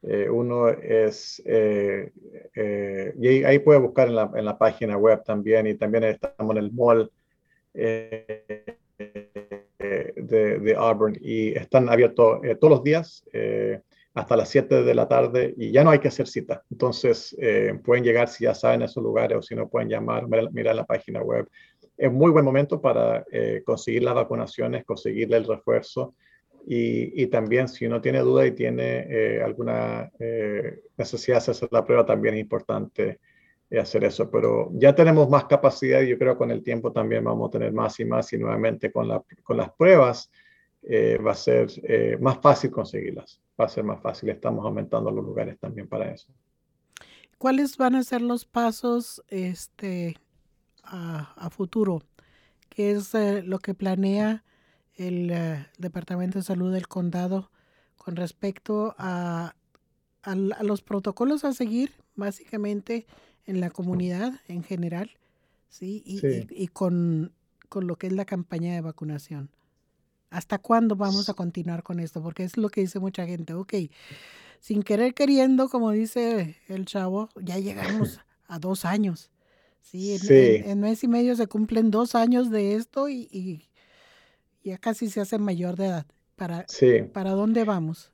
Eh, 0.02 0.30
uno 0.30 0.68
es, 0.68 1.42
eh, 1.44 2.10
eh, 2.54 3.14
y 3.18 3.44
ahí 3.44 3.58
puede 3.58 3.80
buscar 3.80 4.08
en 4.08 4.14
la, 4.14 4.30
en 4.34 4.46
la, 4.46 4.56
página 4.56 4.96
web 4.96 5.22
también, 5.24 5.66
y 5.66 5.74
también 5.74 6.04
estamos 6.04 6.56
en 6.56 6.64
el 6.64 6.72
mall 6.72 7.12
de, 10.16 10.58
de, 10.58 10.74
Auburn, 10.76 11.16
y 11.20 11.50
están 11.50 11.88
abiertos 11.88 12.40
todos 12.60 12.70
los 12.70 12.84
días 12.84 13.24
hasta 14.12 14.36
las 14.36 14.48
7 14.48 14.82
de 14.82 14.94
la 14.94 15.08
tarde, 15.08 15.54
y 15.56 15.70
ya 15.70 15.84
no 15.84 15.90
hay 15.90 15.98
que 15.98 16.08
hacer 16.08 16.26
cita. 16.26 16.62
Entonces, 16.70 17.36
pueden 17.84 18.04
llegar 18.04 18.28
si 18.28 18.44
ya 18.44 18.54
saben 18.54 18.82
esos 18.82 19.02
lugares, 19.02 19.38
o 19.38 19.42
si 19.42 19.54
no 19.54 19.68
pueden 19.68 19.88
llamar, 19.88 20.26
mirar 20.52 20.74
la 20.74 20.84
página 20.84 21.22
web. 21.22 21.48
Es 21.96 22.10
muy 22.10 22.30
buen 22.30 22.44
momento 22.44 22.80
para 22.80 23.24
conseguir 23.64 24.02
las 24.02 24.14
vacunaciones, 24.14 24.84
conseguirle 24.84 25.36
el 25.36 25.46
refuerzo 25.46 26.14
Y, 26.66 27.26
también 27.28 27.68
si 27.68 27.86
uno 27.86 28.00
tiene 28.00 28.20
duda 28.20 28.46
y 28.46 28.52
tiene 28.52 29.06
eh, 29.08 29.42
alguna 29.42 30.10
eh, 30.18 30.80
necesidad 30.96 31.44
de 31.44 31.50
hacer 31.52 31.68
la 31.72 31.84
prueba, 31.84 32.04
también 32.04 32.34
es 32.34 32.40
importante 32.40 33.20
hacer 33.78 34.04
eso. 34.04 34.30
Pero 34.30 34.70
ya 34.74 34.94
tenemos 34.94 35.28
más 35.28 35.44
capacidad 35.44 36.00
y 36.00 36.08
yo 36.08 36.18
creo 36.18 36.34
que 36.34 36.38
con 36.38 36.50
el 36.50 36.62
tiempo 36.62 36.92
también 36.92 37.24
vamos 37.24 37.48
a 37.48 37.52
tener 37.52 37.72
más 37.72 37.98
y 38.00 38.04
más 38.04 38.32
y 38.32 38.38
nuevamente 38.38 38.90
con, 38.90 39.08
la, 39.08 39.22
con 39.42 39.56
las 39.56 39.70
pruebas 39.72 40.30
va 40.82 41.32
a 41.32 41.34
ser 41.34 41.68
más 42.20 42.38
fácil 42.40 42.70
conseguirlas. 42.70 43.40
Va 43.60 43.66
a 43.66 43.68
ser 43.68 43.84
más 43.84 44.00
fácil. 44.00 44.30
Estamos 44.30 44.64
aumentando 44.64 45.10
los 45.10 45.24
lugares 45.24 45.58
también 45.58 45.86
para 45.86 46.10
eso. 46.10 46.32
¿Cuáles 47.40 47.78
van 47.78 47.94
a 47.94 48.02
ser 48.02 48.20
los 48.20 48.44
pasos 48.44 49.24
este, 49.28 50.18
a, 50.84 51.48
futuro? 51.48 52.02
¿Qué 52.68 52.90
es 52.90 53.14
eh, 53.14 53.42
lo 53.42 53.60
que 53.60 53.72
planea 53.72 54.44
el 54.96 55.30
eh, 55.30 55.66
Departamento 55.78 56.38
de 56.38 56.44
Salud 56.44 56.70
del 56.70 56.86
Condado 56.86 57.50
con 57.96 58.16
respecto 58.16 58.94
a, 58.98 59.54
los 60.60 60.82
protocolos 60.82 61.46
a 61.46 61.54
seguir, 61.54 61.92
básicamente 62.14 63.06
en 63.50 63.60
la 63.60 63.70
comunidad 63.70 64.32
en 64.48 64.62
general, 64.62 65.10
¿sí? 65.68 66.02
Y, 66.06 66.68
con, 66.68 67.32
con, 67.68 67.86
lo 67.86 67.96
que 67.96 68.06
es 68.06 68.12
la 68.12 68.24
campaña 68.24 68.74
de 68.74 68.80
vacunación. 68.80 69.50
¿Hasta 70.30 70.58
cuándo 70.58 70.94
vamos 70.94 71.28
a 71.28 71.34
continuar 71.34 71.82
con 71.82 71.98
esto? 71.98 72.22
Porque 72.22 72.44
es 72.44 72.56
lo 72.56 72.68
que 72.68 72.82
dice 72.82 73.00
mucha 73.00 73.26
gente. 73.26 73.54
Ok, 73.54 73.74
sin 74.60 74.84
querer 74.84 75.14
queriendo, 75.14 75.68
como 75.68 75.90
dice 75.90 76.56
el 76.68 76.84
chavo, 76.84 77.28
ya 77.42 77.58
llegamos 77.58 78.20
a 78.46 78.58
dos 78.60 78.84
años. 78.84 79.30
Sí, 79.82 80.16
en, 80.30 80.80
mes 80.80 81.02
y 81.02 81.08
medio 81.08 81.34
se 81.34 81.48
cumplen 81.48 81.90
dos 81.90 82.14
años 82.14 82.50
de 82.50 82.76
esto 82.76 83.08
y, 83.08 83.66
ya 84.62 84.78
casi 84.78 85.10
se 85.10 85.20
hace 85.20 85.38
mayor 85.38 85.76
de 85.76 85.86
edad. 85.86 86.06
¿Para, 86.36 86.66
¿para 87.12 87.32
dónde 87.32 87.64
vamos? 87.64 88.12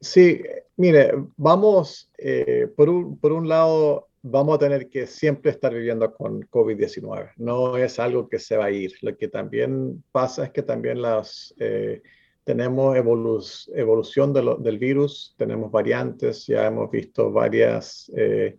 Sí, 0.00 0.40
mire, 0.76 1.12
vamos, 1.36 2.08
eh, 2.16 2.72
por, 2.76 2.88
un, 2.88 3.18
por 3.18 3.32
un 3.32 3.48
lado, 3.48 4.07
vamos 4.22 4.56
a 4.56 4.58
tener 4.58 4.88
que 4.88 5.06
siempre 5.06 5.50
estar 5.50 5.72
viviendo 5.72 6.12
con 6.14 6.42
COVID-19. 6.42 7.32
No 7.36 7.76
es 7.76 7.98
algo 7.98 8.28
que 8.28 8.38
se 8.38 8.56
va 8.56 8.66
a 8.66 8.70
ir. 8.70 8.92
Lo 9.02 9.16
que 9.16 9.28
también 9.28 10.02
pasa 10.12 10.44
es 10.44 10.50
que 10.50 10.62
también 10.62 11.02
las... 11.02 11.54
Eh, 11.58 12.02
tenemos 12.44 12.96
evolución 12.96 14.32
del 14.32 14.78
virus, 14.78 15.34
tenemos 15.36 15.70
variantes, 15.70 16.46
ya 16.46 16.66
hemos 16.68 16.90
visto 16.90 17.30
varias 17.30 18.10
eh, 18.16 18.56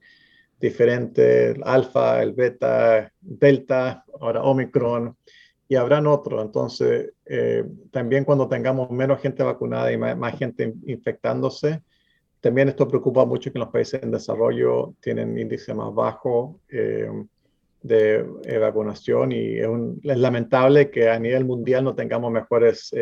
diferentes, 0.59 1.57
alfa, 1.63 2.21
el 2.21 2.33
beta, 2.33 3.11
delta, 3.19 4.05
ahora 4.21 4.43
omicron, 4.43 5.17
y 5.67 5.75
habrán 5.75 6.05
otros. 6.05 6.43
Entonces, 6.45 7.13
eh, 7.25 7.63
también 7.91 8.25
cuando 8.25 8.47
tengamos 8.47 8.91
menos 8.91 9.21
gente 9.21 9.41
vacunada 9.41 9.91
y 9.91 9.97
más, 9.97 10.37
gente 10.37 10.73
infectándose, 10.85 11.81
también 12.41 12.69
esto 12.69 12.87
preocupa 12.87 13.25
mucho 13.25 13.51
que 13.51 13.59
los 13.59 13.69
países 13.69 14.01
en 14.01 14.11
desarrollo 14.11 14.93
tienen 15.01 15.37
índice 15.37 15.73
más 15.73 15.93
bajo 15.93 16.59
eh, 16.69 17.09
de 17.81 18.57
vacunación 18.59 19.31
y 19.31 19.57
es, 19.57 19.67
es, 20.03 20.17
lamentable 20.17 20.89
que 20.89 21.09
a 21.09 21.19
nivel 21.19 21.45
mundial 21.45 21.83
no 21.83 21.95
tengamos 21.95 22.31
mejores 22.31 22.93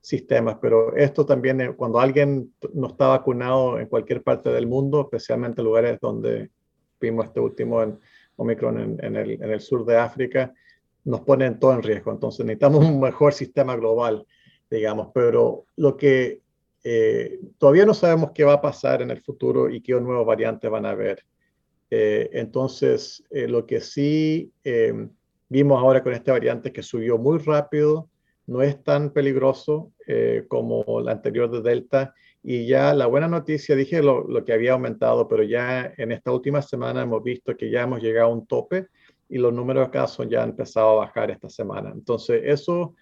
sistemas, 0.00 0.56
pero 0.60 0.96
esto 0.96 1.26
también, 1.26 1.74
cuando 1.74 2.00
alguien 2.00 2.54
no 2.72 2.88
está 2.88 3.08
vacunado 3.08 3.78
en 3.78 3.86
cualquier 3.86 4.22
parte 4.22 4.50
del 4.50 4.66
mundo, 4.66 5.02
especialmente 5.02 5.60
en 5.60 5.66
lugares 5.66 5.98
donde 6.00 6.50
vimos 7.00 7.26
este 7.26 7.40
último 7.40 7.82
en 7.82 7.98
Omicron 8.36 8.98
en, 9.00 9.16
el, 9.16 9.32
en 9.32 9.50
el, 9.50 9.60
sur 9.60 9.84
de 9.84 9.98
África, 9.98 10.54
nos 11.04 11.20
ponen 11.20 11.58
todo 11.58 11.74
en 11.74 11.82
riesgo. 11.82 12.10
Entonces 12.12 12.44
necesitamos 12.46 12.84
un 12.84 13.00
mejor 13.00 13.34
sistema 13.34 13.76
global, 13.76 14.26
digamos, 14.70 15.08
pero 15.12 15.64
lo 15.76 15.96
que 15.96 16.40
eh, 16.82 17.40
todavía 17.58 17.84
no 17.84 17.94
sabemos 17.94 18.30
qué 18.34 18.44
va 18.44 18.54
a 18.54 18.60
pasar 18.60 19.02
en 19.02 19.10
el 19.10 19.20
futuro 19.20 19.68
y 19.68 19.82
qué 19.82 19.92
nuevos 20.00 20.26
variantes 20.26 20.70
van 20.70 20.86
a 20.86 20.90
haber. 20.90 21.24
Eh, 21.90 22.30
entonces, 22.32 23.24
eh, 23.30 23.48
lo 23.48 23.66
que 23.66 23.80
sí 23.80 24.52
vimos 25.48 25.80
ahora 25.80 26.02
con 26.02 26.12
esta 26.12 26.32
variante 26.32 26.72
que 26.72 26.82
subió 26.82 27.18
muy 27.18 27.38
rápido, 27.38 28.08
no 28.46 28.62
es 28.62 28.82
tan 28.82 29.12
peligroso 29.12 29.92
como 30.48 31.00
la 31.00 31.12
anterior 31.12 31.50
de 31.50 31.62
Delta. 31.62 32.14
Y 32.42 32.66
ya 32.66 32.94
la 32.94 33.06
buena 33.06 33.28
noticia, 33.28 33.76
dije 33.76 34.02
lo, 34.02 34.44
que 34.44 34.52
había 34.52 34.72
aumentado, 34.72 35.28
pero 35.28 35.44
ya 35.44 35.92
en 35.96 36.10
esta 36.10 36.32
última 36.32 36.62
semana 36.62 37.02
hemos 37.02 37.22
visto 37.22 37.56
que 37.56 37.70
ya 37.70 37.82
hemos 37.82 38.00
llegado 38.02 38.28
a 38.28 38.32
un 38.32 38.46
tope 38.46 38.88
y 39.28 39.38
los 39.38 39.52
números 39.52 39.86
de 39.86 39.90
casos 39.92 40.26
ya 40.28 40.42
han 40.42 40.50
empezado 40.50 40.90
a 40.90 41.06
bajar 41.06 41.30
esta 41.30 41.48
semana. 41.48 41.90
Entonces, 41.94 42.42
eso 42.44 42.94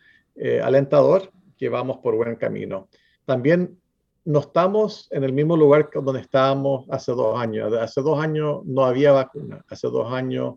alentador 0.63 1.31
que 1.57 1.69
vamos 1.69 1.99
por 1.99 2.17
buen 2.17 2.37
camino. 2.37 2.89
También 3.29 3.79
no 4.25 4.39
estamos 4.39 5.07
en 5.11 5.23
el 5.23 5.35
mismo 5.35 5.55
lugar 5.55 5.91
que 5.91 6.01
donde 6.01 6.23
estábamos 6.23 6.87
hace 6.89 7.13
dos 7.13 7.39
años. 7.39 7.71
Hace 7.75 8.01
dos 8.01 8.19
años 8.19 8.65
no 8.65 8.87
había 8.87 9.13
vacuna. 9.13 9.63
Hace 9.69 9.89
dos 9.89 10.11
años 10.11 10.55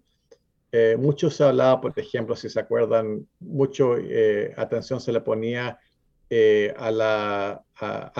eh, 0.71 0.95
mucho 0.97 1.29
se 1.29 1.43
hablaba, 1.43 1.81
por 1.81 1.91
ejemplo, 1.99 2.33
si 2.33 2.49
se 2.49 2.61
acuerdan, 2.61 3.27
mucho 3.41 3.97
eh, 3.97 4.53
atención 4.55 5.01
se 5.01 5.11
le 5.11 5.19
ponía 5.19 5.79
eh, 6.29 6.73
a, 6.77 7.59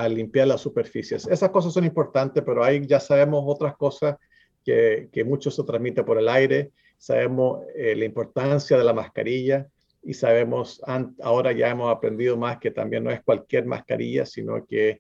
limpiar 0.10 0.50
las 0.50 0.60
superficies. 0.60 1.28
Esas 1.28 1.50
cosas 1.50 1.72
son 1.72 1.86
importantes, 1.86 2.44
pero 2.46 2.62
ahí 2.62 2.86
ya 2.86 3.00
sabemos 3.00 3.46
otras 3.48 3.78
cosas 3.78 4.18
que, 4.66 5.08
que 5.14 5.24
mucho 5.24 5.50
se 5.50 5.64
transmite 5.64 6.04
por 6.04 6.18
el 6.18 6.28
aire. 6.28 6.74
Sabemos 6.98 7.62
la 7.74 8.04
importancia 8.04 8.78
de 8.78 8.84
la 8.84 8.92
mascarilla 8.92 9.66
y 10.04 10.14
sabemos, 10.14 10.82
ahora 11.22 11.52
ya 11.52 11.70
hemos 11.70 11.92
aprendido 11.92 12.38
más 12.38 12.58
que 12.58 12.72
también 12.72 13.04
no 13.04 13.12
es 13.12 13.22
cualquier 13.22 13.66
mascarilla, 13.66 14.26
sino 14.26 14.66
que 14.66 15.00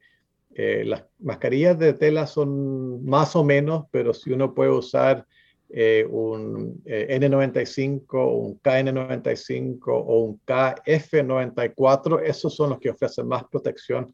las 0.53 1.05
mascarillas 1.19 1.79
de 1.79 1.93
tela 1.93 2.27
son 2.27 3.05
más 3.05 3.35
o 3.37 3.43
menos, 3.43 3.85
pero 3.89 4.13
si 4.13 4.31
uno 4.31 4.53
puede 4.53 4.69
usar 4.71 5.25
eh, 5.73 6.05
un 6.09 6.81
eh, 6.85 7.17
N95, 7.17 8.27
un 8.29 8.59
KN95 8.59 9.79
o 9.87 10.19
un 10.19 10.41
KF94, 10.45 12.21
esos 12.25 12.53
son 12.53 12.71
los 12.71 12.79
que 12.79 12.89
ofrecen 12.89 13.27
más 13.27 13.45
protección. 13.45 14.13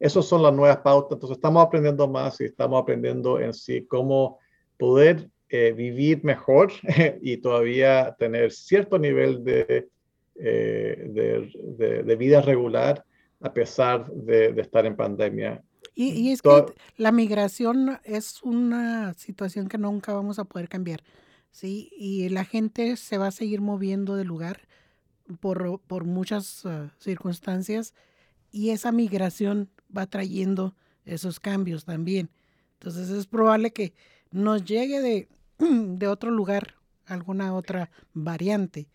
Esos 0.00 0.26
son 0.26 0.42
las 0.42 0.54
nuevas 0.54 0.78
pautas. 0.78 1.16
Entonces 1.16 1.36
estamos 1.36 1.62
aprendiendo 1.62 2.08
más 2.08 2.40
y 2.40 2.44
estamos 2.44 2.80
aprendiendo 2.80 3.38
en 3.38 3.52
sí 3.52 3.84
cómo 3.86 4.38
poder 4.78 5.28
eh, 5.50 5.72
vivir 5.76 6.24
mejor 6.24 6.72
y 7.20 7.36
todavía 7.36 8.16
tener 8.18 8.50
cierto 8.50 8.98
nivel 8.98 9.44
de, 9.44 9.88
de, 10.34 12.02
de, 12.04 12.16
vida 12.16 12.40
regular 12.40 13.04
a 13.40 13.52
pesar 13.52 14.10
de, 14.10 14.54
estar 14.60 14.86
en 14.86 14.96
pandemia. 14.96 15.62
Y, 15.94 16.30
es 16.30 16.42
que 16.42 16.64
la 16.96 17.12
migración 17.12 17.98
es 18.02 18.42
una 18.42 19.14
situación 19.14 19.68
que 19.68 19.78
nunca 19.78 20.12
vamos 20.12 20.38
a 20.38 20.44
poder 20.44 20.68
cambiar, 20.68 21.04
¿sí? 21.52 21.90
Y 21.96 22.28
la 22.30 22.44
gente 22.44 22.96
se 22.96 23.16
va 23.18 23.28
a 23.28 23.32
seguir 23.32 23.60
moviendo 23.60 24.16
de 24.16 24.24
lugar 24.24 24.62
por, 25.40 25.80
por 25.80 26.04
muchas 26.04 26.66
ah, 26.66 26.92
circunstancias 26.98 27.94
y 28.50 28.70
esa 28.70 28.92
migración 28.92 29.70
va 29.96 30.06
trayendo 30.06 30.74
esos 31.04 31.38
cambios 31.38 31.84
también. 31.84 32.30
Entonces 32.74 33.10
es 33.10 33.26
probable 33.26 33.72
que 33.72 33.94
nos 34.30 34.64
llegue 34.64 35.00
de, 35.00 35.28
de 35.58 36.08
otro 36.08 36.30
lugar 36.30 36.74
alguna 37.06 37.54
otra 37.54 37.90
variante. 38.12 38.88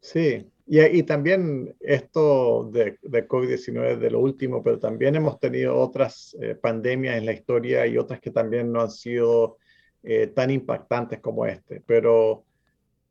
Sí, 0.00 0.46
y, 0.72 1.02
también 1.02 1.74
esto 1.80 2.70
de, 2.72 2.96
de 3.02 3.26
COVID-19 3.26 3.98
de 3.98 4.10
lo 4.10 4.20
último, 4.20 4.62
pero 4.62 4.78
también 4.78 5.16
hemos 5.16 5.40
tenido 5.40 5.76
otras 5.76 6.36
eh, 6.40 6.54
pandemias 6.54 7.18
en 7.18 7.26
la 7.26 7.32
historia 7.32 7.88
y 7.88 7.98
otras 7.98 8.20
que 8.20 8.30
también 8.30 8.70
no 8.70 8.80
han 8.80 8.90
sido 8.92 9.58
eh, 10.04 10.28
tan 10.28 10.48
impactantes 10.50 11.18
como 11.18 11.44
este. 11.44 11.82
Pero 11.84 12.44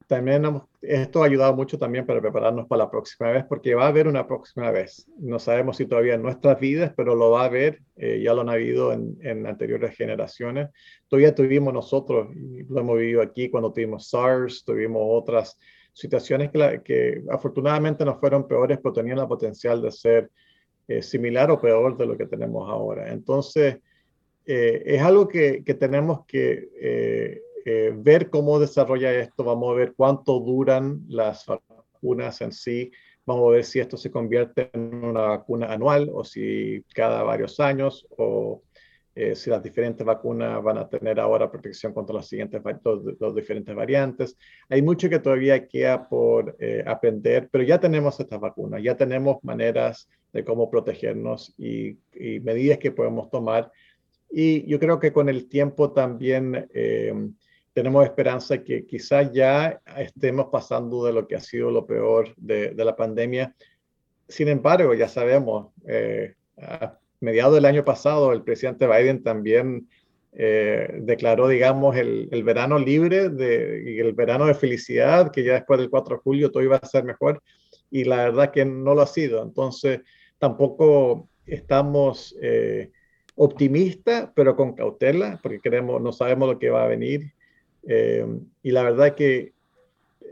también 0.10 0.44
esto 0.82 1.22
ha 1.22 1.28
ayudado 1.28 1.56
mucho 1.56 1.78
también 1.78 2.04
para 2.04 2.20
prepararnos 2.20 2.66
para 2.66 2.86
la 2.86 2.90
próxima 2.90 3.30
vez, 3.30 3.46
porque 3.48 3.76
va 3.76 3.86
a 3.86 3.90
haber 3.90 4.08
una 4.08 4.26
próxima 4.26 4.72
vez. 4.72 5.08
No 5.20 5.38
sabemos 5.38 5.78
si 5.78 5.86
todavía 5.86 6.16
en 6.16 6.24
nuestras 6.24 6.60
vidas, 6.60 6.92
pero 6.98 7.14
lo 7.14 7.30
va 7.30 7.44
a 7.44 7.46
haber, 7.46 7.84
eh, 7.96 8.20
ya 8.20 8.34
lo 8.34 8.42
han 8.42 8.50
habido 8.50 8.92
en, 8.92 9.20
en, 9.22 9.46
anteriores 9.46 9.96
generaciones. 9.96 10.70
Todavía 11.08 11.36
tuvimos 11.36 11.76
nosotros, 11.76 12.30
lo 12.36 12.80
hemos 12.80 12.98
vivido 12.98 13.22
aquí 13.22 13.52
cuando 13.52 13.72
tuvimos 13.72 14.10
SARS, 14.10 14.64
tuvimos 14.66 15.04
otras 15.06 15.60
situaciones 15.94 16.50
que, 16.50 16.82
que, 16.84 17.22
afortunadamente 17.30 18.04
no 18.04 18.20
fueron 18.20 18.48
peores, 18.48 18.80
pero 18.82 18.94
tenían 18.94 19.20
la 19.20 19.28
potencial 19.28 19.80
de 19.80 19.92
ser 19.92 20.32
eh, 20.88 21.04
similar 21.04 21.52
o 21.52 21.62
peor 21.62 21.96
de 21.96 22.08
lo 22.08 22.18
que 22.18 22.26
tenemos 22.26 22.68
ahora. 22.68 23.14
Entonces, 23.14 23.78
eh, 24.48 24.82
es 24.88 25.02
algo 25.04 25.28
que, 25.28 25.64
que 25.64 25.76
tenemos 25.76 26.26
que 26.26 27.44
eh, 27.72 27.94
ver 27.96 28.32
cómo 28.32 28.60
desarrolla 28.60 29.14
esto, 29.14 29.44
vamos 29.44 29.72
a 29.72 29.76
ver 29.76 29.94
cuánto 29.96 30.40
duran 30.40 31.04
las 31.08 31.46
vacunas 31.46 32.42
en 32.42 32.52
sí, 32.52 32.92
vamos 33.28 33.48
a 33.48 33.52
ver 33.52 33.64
si 33.64 33.80
esto 33.80 33.96
se 33.96 34.10
convierte 34.10 34.72
en 34.74 35.06
una 35.06 35.22
vacuna 35.22 35.72
anual 35.72 36.10
o 36.12 36.24
si 36.24 36.84
cada 36.96 37.22
varios 37.22 37.60
años 37.60 38.08
o 38.18 38.64
eh, 39.14 39.36
si 39.36 39.52
las 39.52 39.62
diferentes 39.62 40.04
vacunas 40.04 40.64
van 40.64 40.80
a 40.80 40.90
tener 40.90 41.20
ahora 41.20 41.52
protección 41.52 41.94
contra 41.94 42.16
las 42.16 42.28
siguientes, 42.28 42.60
los, 43.20 43.36
diferentes 43.36 43.76
variantes. 43.76 44.36
Hay 44.68 44.82
mucho 44.82 45.08
que 45.08 45.20
todavía 45.20 45.68
queda 45.68 46.10
por 46.10 46.56
eh, 46.60 46.84
aprender, 46.88 47.50
pero 47.52 47.64
ya 47.64 47.80
tenemos 47.80 48.20
estas 48.20 48.40
vacunas, 48.40 48.82
ya 48.82 48.98
tenemos 48.98 49.44
maneras 49.44 50.10
de 50.34 50.44
cómo 50.44 50.72
protegernos 50.72 51.54
y, 51.56 52.00
medidas 52.42 52.80
que 52.80 52.92
podemos 52.92 53.30
tomar. 53.30 53.72
Y 54.32 54.66
yo 54.68 54.80
creo 54.80 55.00
que 55.00 55.14
con 55.14 55.30
el 55.30 55.48
tiempo 55.48 55.92
también 55.92 56.68
eh, 56.74 57.14
tenemos 57.80 58.04
esperanza 58.04 58.62
que 58.62 58.86
quizás 58.86 59.32
ya 59.32 59.80
estemos 59.96 60.48
pasando 60.52 61.06
de 61.06 61.14
lo 61.14 61.26
que 61.26 61.38
ha 61.38 61.40
sido 61.40 61.72
lo 61.72 61.86
peor 61.86 62.34
de, 62.36 62.72
de 62.72 62.84
la 62.84 62.94
pandemia. 62.94 63.56
Sin 64.28 64.50
embargo, 64.50 64.94
ya 64.94 65.08
sabemos, 65.08 65.72
mediados 67.22 67.56
del 67.56 67.64
año 67.64 67.86
pasado, 67.86 68.34
el 68.34 68.44
presidente 68.44 68.86
Biden 68.86 69.24
también 69.24 69.88
eh, 70.34 71.00
declaró, 71.02 71.48
digamos, 71.48 71.96
el, 71.96 72.28
el, 72.32 72.44
verano 72.44 72.78
libre 72.78 73.30
de, 73.30 73.82
y 73.86 74.00
el 74.00 74.12
verano 74.12 74.46
de 74.46 74.56
felicidad, 74.56 75.32
que 75.32 75.46
ya 75.46 75.54
después 75.54 75.80
del 75.80 75.90
4 75.90 76.18
de 76.18 76.22
julio 76.22 76.52
todo 76.52 76.64
iba 76.64 76.76
a 76.76 76.86
ser 76.86 77.06
mejor, 77.06 77.42
y 77.90 78.04
la 78.04 78.18
verdad 78.18 78.52
que 78.52 78.66
no 78.66 78.94
lo 78.94 79.02
ha 79.02 79.08
sido. 79.08 79.42
Entonces, 79.42 80.02
tampoco 80.38 81.30
estamos 81.46 82.36
eh, 82.42 82.92
optimistas, 83.36 84.30
pero 84.36 84.58
con 84.58 84.74
cautela, 84.74 85.40
porque 85.42 85.62
queremos, 85.62 86.02
no 86.02 86.12
sabemos 86.12 86.50
lo 86.50 86.60
que 86.60 86.70
va 86.70 86.84
a 86.84 86.88
venir. 86.88 87.34
Eh, 87.88 88.26
y 88.64 88.72
la 88.72 88.84
verdad 88.84 89.16
que 89.16 89.54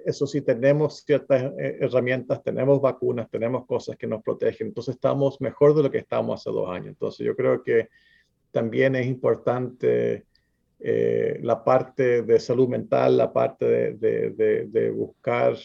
eso 0.05 0.25
sí, 0.25 0.41
tenemos 0.41 1.03
ciertas 1.05 1.51
eh, 1.59 1.77
herramientas, 1.81 2.41
tenemos 2.43 2.81
vacunas, 2.81 3.29
tenemos 3.29 3.65
cosas 3.65 3.97
que 3.97 4.07
nos 4.07 4.23
protegen, 4.23 4.67
entonces 4.67 4.95
estamos 4.95 5.41
mejor 5.41 5.75
de 5.75 5.83
lo 5.83 5.91
que 5.91 5.97
estábamos 5.97 6.39
hace 6.39 6.49
dos 6.49 6.69
años. 6.69 6.87
Entonces 6.87 7.25
yo 7.25 7.35
creo 7.35 7.61
que 7.61 7.89
también 8.51 8.95
es 8.95 9.05
importante 9.05 10.25
eh, 10.79 11.39
la 11.41 11.63
parte 11.63 12.21
de 12.21 12.39
salud 12.39 12.67
mental, 12.67 13.17
la 13.17 13.33
parte 13.33 13.65
de, 13.95 14.93
buscar 14.95 15.55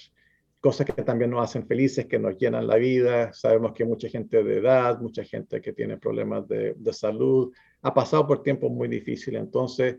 cosas 0.60 0.86
que 0.86 1.02
también 1.02 1.30
nos 1.30 1.44
hacen 1.44 1.66
felices, 1.66 2.06
que 2.06 2.18
nos 2.18 2.36
llenan 2.36 2.66
la 2.66 2.76
vida. 2.76 3.32
Sabemos 3.32 3.72
que 3.72 3.84
mucha 3.84 4.08
gente 4.08 4.42
de 4.42 4.58
edad, 4.58 4.98
mucha 5.00 5.22
gente 5.24 5.60
que 5.60 5.72
tiene 5.72 5.98
problemas 5.98 6.48
de, 6.48 6.74
salud, 6.92 7.52
ha 7.82 7.92
pasado 7.92 8.26
por 8.26 8.42
tiempos 8.42 8.70
muy 8.70 8.88
difíciles. 8.88 9.40
Entonces, 9.40 9.96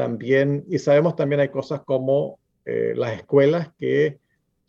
también, 0.00 0.64
y 0.66 0.78
sabemos 0.78 1.14
también 1.14 1.42
hay 1.42 1.50
cosas 1.50 1.82
como 1.82 2.38
eh, 2.64 2.94
las 2.96 3.18
escuelas 3.18 3.70
que, 3.78 4.18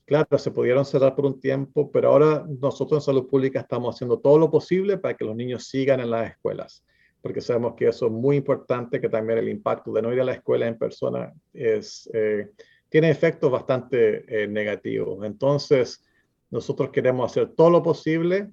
claro, 0.03 0.38
se 0.38 0.51
pudieron 0.51 0.84
cerrar 0.84 1.15
por 1.15 1.25
un 1.25 1.39
tiempo, 1.39 1.89
pero 1.89 2.09
ahora 2.09 2.45
nosotros 2.59 3.01
en 3.01 3.05
salud 3.05 3.29
pública 3.29 3.61
estamos 3.61 3.95
haciendo 3.95 4.19
todo 4.19 4.38
lo 4.38 4.51
posible 4.51 4.97
para 4.97 5.15
que 5.15 5.23
los 5.23 5.34
niños 5.34 5.69
sigan 5.69 6.01
en 6.01 6.09
las 6.09 6.32
escuelas, 6.32 6.84
porque 7.21 7.39
sabemos 7.39 7.75
que 7.77 7.88
eso 7.88 8.07
es 8.07 8.11
muy 8.11 8.36
importante, 8.36 8.99
que 8.99 9.07
también 9.07 9.39
el 9.39 9.47
impacto 9.47 9.93
de 9.93 10.01
no 10.01 10.11
ir 10.11 10.19
a 10.19 10.25
la 10.25 10.34
escuela 10.34 10.67
en 10.67 10.77
persona 10.77 11.32
es, 11.53 12.09
eh, 12.13 12.49
tiene 12.89 13.09
efectos 13.09 13.49
bastante 13.49 14.43
eh, 14.43 14.47
negativos. 14.49 15.25
Entonces, 15.25 16.03
nosotros 16.49 16.89
queremos 16.89 17.32
hacer 17.32 17.53
todo 17.55 17.69
lo 17.69 17.82
posible 17.82 18.49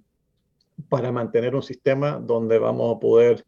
para 0.88 1.10
mantener 1.10 1.56
un 1.56 1.62
sistema 1.64 2.20
donde 2.20 2.60
vamos 2.60 2.94
a 2.94 3.00
poder 3.00 3.44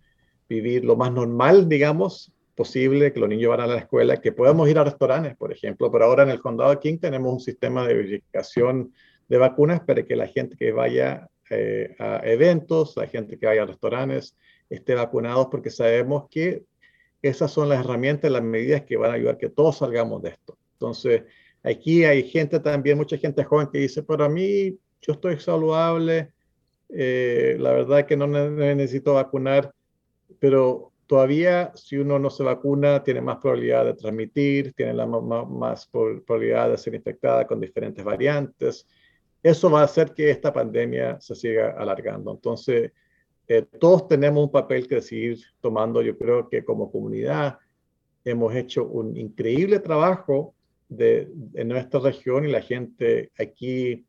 vivir 0.49 0.85
lo 0.85 0.97
más 0.97 1.13
normal, 1.13 1.69
digamos, 1.69 2.33
posible, 2.61 3.11
que 3.11 3.21
los 3.21 3.31
niños 3.31 3.49
van 3.49 3.63
a 3.63 3.67
la 3.67 3.79
escuela, 3.79 4.21
que 4.21 4.33
podamos 4.33 4.69
ir 4.69 4.79
a 4.79 4.85
restaurantes, 4.85 5.35
por 5.35 5.51
ejemplo, 5.51 5.91
pero 5.91 6.05
ahora 6.05 6.25
en 6.25 6.29
el 6.29 6.41
condado 6.41 6.69
de 6.69 6.79
King 6.79 6.99
tenemos 6.99 7.33
un 7.33 7.41
sistema 7.41 7.87
de 7.87 7.95
verificación 7.95 8.93
de 9.31 9.39
vacunas 9.39 9.81
para 9.81 10.03
que 10.03 10.15
la 10.15 10.27
gente 10.27 10.59
que 10.59 10.71
vaya 10.71 11.27
eh, 11.49 11.97
a 11.99 12.21
eventos, 12.23 12.99
la 12.99 13.07
gente 13.07 13.39
que 13.39 13.47
vaya 13.47 13.63
a 13.63 13.67
restaurantes, 13.67 14.37
esté 14.69 14.95
vacunados 14.95 15.47
porque 15.51 15.71
sabemos 15.71 16.29
que 16.31 16.63
esas 17.23 17.51
son 17.51 17.71
las 17.71 17.83
herramientas, 17.83 18.31
las 18.31 18.43
medidas 18.43 18.83
que 18.83 18.99
van 18.99 19.13
a 19.13 19.15
ayudar 19.15 19.39
que 19.39 19.49
todos 19.49 19.79
salgamos 19.79 20.21
de 20.21 20.29
esto. 20.29 20.59
Entonces, 20.75 21.23
aquí 21.63 22.05
hay 22.05 22.29
gente 22.29 22.61
también, 22.61 22.99
mucha 22.99 23.17
gente 23.17 23.43
joven 23.43 23.69
que 23.73 23.79
dice, 23.79 24.03
para 24.03 24.29
mí, 24.29 24.77
yo 25.01 25.15
estoy 25.15 25.41
saludable, 25.41 26.31
eh, 26.91 27.57
la 27.59 27.73
verdad 27.73 28.05
que 28.05 28.19
no 28.19 28.27
necesito 28.27 29.15
vacunar, 29.15 29.73
pero 30.39 30.90
todavía 31.11 31.73
si 31.75 31.97
uno 31.97 32.21
no 32.21 32.31
se 32.31 32.45
vacuna 32.45 33.03
tiene 33.03 33.21
más 33.21 33.39
probabilidad 33.39 33.85
de 33.85 33.95
transmitir, 33.95 34.73
tiene 34.75 34.95
la 34.95 35.07
más, 35.07 35.89
probabilidad 35.89 36.71
de 36.71 36.79
ser 36.79 36.95
infectada 36.95 37.49
con 37.49 37.59
diferentes 37.59 38.05
variantes. 38.05 38.87
Eso 39.43 39.69
va 39.73 39.81
a 39.81 39.87
hacer 39.87 40.15
que 40.15 40.31
esta 40.31 40.53
pandemia 40.53 41.21
se 41.21 41.35
siga 41.35 41.73
alargando. 41.77 42.31
Entonces, 42.31 42.93
eh, 43.49 43.63
todos 43.81 44.07
tenemos 44.07 44.45
un 44.45 44.53
papel 44.53 44.87
que 44.87 45.03
seguir 45.03 45.41
tomando. 45.61 46.01
Yo 46.01 46.17
creo 46.17 46.49
que 46.49 46.65
como 46.65 46.93
comunidad 46.93 47.59
hemos 48.25 48.55
hecho 48.55 48.85
un 48.85 49.17
increíble 49.17 49.81
trabajo 49.81 50.55
de, 50.89 51.29
nuestra 51.65 51.99
región 51.99 52.45
y 52.45 52.53
la 52.53 52.63
gente 52.63 53.33
aquí 53.37 54.07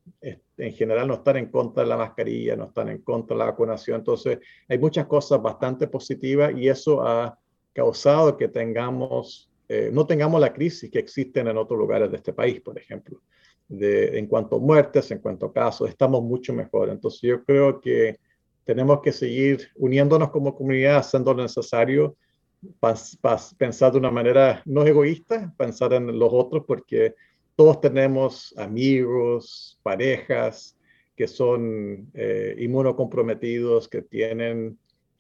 en 0.62 0.74
general 0.74 1.08
no 1.08 1.16
están 1.16 1.38
en 1.38 1.48
contra 1.48 1.82
de 1.82 1.90
la 1.90 1.98
mascarilla, 1.98 2.56
no 2.56 2.66
están 2.66 2.90
en 2.90 3.00
contra 3.00 3.36
de 3.36 3.40
la 3.40 3.46
vacunación. 3.46 4.00
Entonces, 4.00 4.38
hay 4.70 4.78
muchas 4.78 5.08
cosas 5.08 5.42
bastante 5.42 5.88
positivas 5.88 6.54
y 6.56 6.70
eso 6.70 7.02
ha 7.02 7.38
causado 7.74 8.38
que 8.38 8.48
tengamos, 8.48 9.50
eh, 9.68 9.90
no 9.92 10.06
tengamos 10.06 10.40
la 10.40 10.54
crisis 10.54 10.92
que 10.92 11.00
existen 11.00 11.48
en 11.48 11.58
otros 11.58 11.80
lugares 11.80 12.12
de 12.12 12.18
este 12.18 12.32
país, 12.32 12.62
por 12.62 12.78
ejemplo. 12.78 13.20
De, 13.68 14.20
en 14.20 14.28
cuanto 14.28 14.58
a 14.58 14.60
muertes, 14.60 15.10
en 15.10 15.18
cuanto 15.18 15.48
a 15.48 15.54
casos, 15.54 15.90
estamos 15.90 16.22
mucho 16.22 16.54
mejor. 16.54 16.90
Entonces, 16.90 17.22
yo 17.22 17.44
creo 17.44 17.82
que 17.82 18.20
tenemos 18.64 19.02
que 19.02 19.12
seguir 19.12 19.70
uniéndonos 19.78 20.30
como 20.30 20.56
comunidad, 20.56 20.98
haciendo 20.98 21.34
lo 21.34 21.42
necesario 21.42 22.16
pensar 23.58 23.92
de 23.92 23.98
una 23.98 24.12
manera 24.12 24.62
no 24.66 24.86
egoísta, 24.86 25.52
pensar 25.58 25.94
en 25.94 26.20
los 26.20 26.30
otros, 26.32 26.66
porque 26.68 27.16
todos 27.56 27.82
tenemos 27.82 28.54
amigos, 28.58 29.80
parejas 29.84 30.78
que 31.16 31.28
son 31.28 32.10
eh, 32.14 32.56
inmunocomprometidos, 32.60 33.88
que 33.88 34.02
tienen 34.02 34.78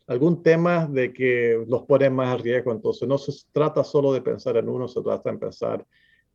algún 0.07 0.41
tema 0.41 0.87
de 0.87 1.13
que 1.13 1.63
los 1.67 1.83
ponen 1.83 2.13
más 2.13 2.33
a 2.33 2.41
riesgo. 2.41 2.71
Entonces, 2.71 3.07
no 3.07 3.17
se 3.17 3.31
trata 3.51 3.83
solo 3.83 4.13
de 4.13 4.21
pensar 4.21 4.57
en 4.57 4.67
uno, 4.67 4.87
se 4.87 5.01
trata 5.01 5.31
de 5.31 5.37
pensar 5.37 5.85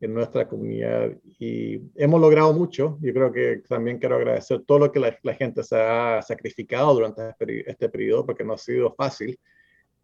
en 0.01 0.15
nuestra 0.15 0.47
comunidad. 0.47 1.13
Y 1.39 1.81
hemos 1.97 2.21
logrado 2.21 2.53
mucho. 2.53 2.99
Yo 3.01 3.13
creo 3.13 3.33
que 3.33 3.63
también 3.69 3.99
quiero 3.99 4.17
agradecer 4.17 4.63
todo 4.67 4.79
lo 4.79 4.93
que 4.93 5.01
la, 5.01 5.19
la 5.23 5.35
gente 5.35 5.63
se 5.65 5.77
ha 5.77 6.23
sacrificado 6.23 6.95
durante 6.95 7.31
este, 7.31 7.71
este 7.71 7.89
periodo, 7.89 8.25
porque 8.25 8.45
no 8.45 8.53
ha 8.53 8.59
sido 8.59 8.95
fácil 8.95 9.39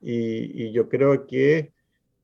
y, 0.02 0.72
yo 0.72 0.88
creo 0.88 1.26
que, 1.26 1.72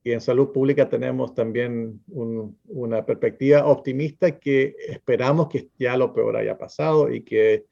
en 0.05 0.21
salud 0.21 0.51
pública 0.51 0.89
tenemos 0.89 1.33
también 1.35 2.01
una 2.07 3.05
perspectiva 3.05 3.65
optimista 3.65 4.39
que 4.39 4.75
esperamos 4.87 5.49
que 5.49 5.69
ya 5.77 5.97
lo 5.97 6.13
peor 6.13 6.37
haya 6.37 6.57
pasado 6.57 7.11
y 7.11 7.21
que 7.21 7.65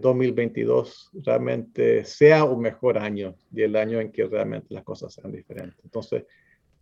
2022 0.00 1.10
eh, 1.14 1.18
realmente 1.24 2.04
sea 2.04 2.44
un 2.44 2.60
mejor 2.60 2.98
año 2.98 3.34
y 3.52 3.62
el 3.62 3.76
año 3.76 4.00
en 4.00 4.12
que 4.12 4.26
realmente 4.26 4.74
las 4.74 4.84
cosas 4.84 5.14
sean 5.14 5.32
diferentes. 5.32 5.78
Entonces, 5.82 6.24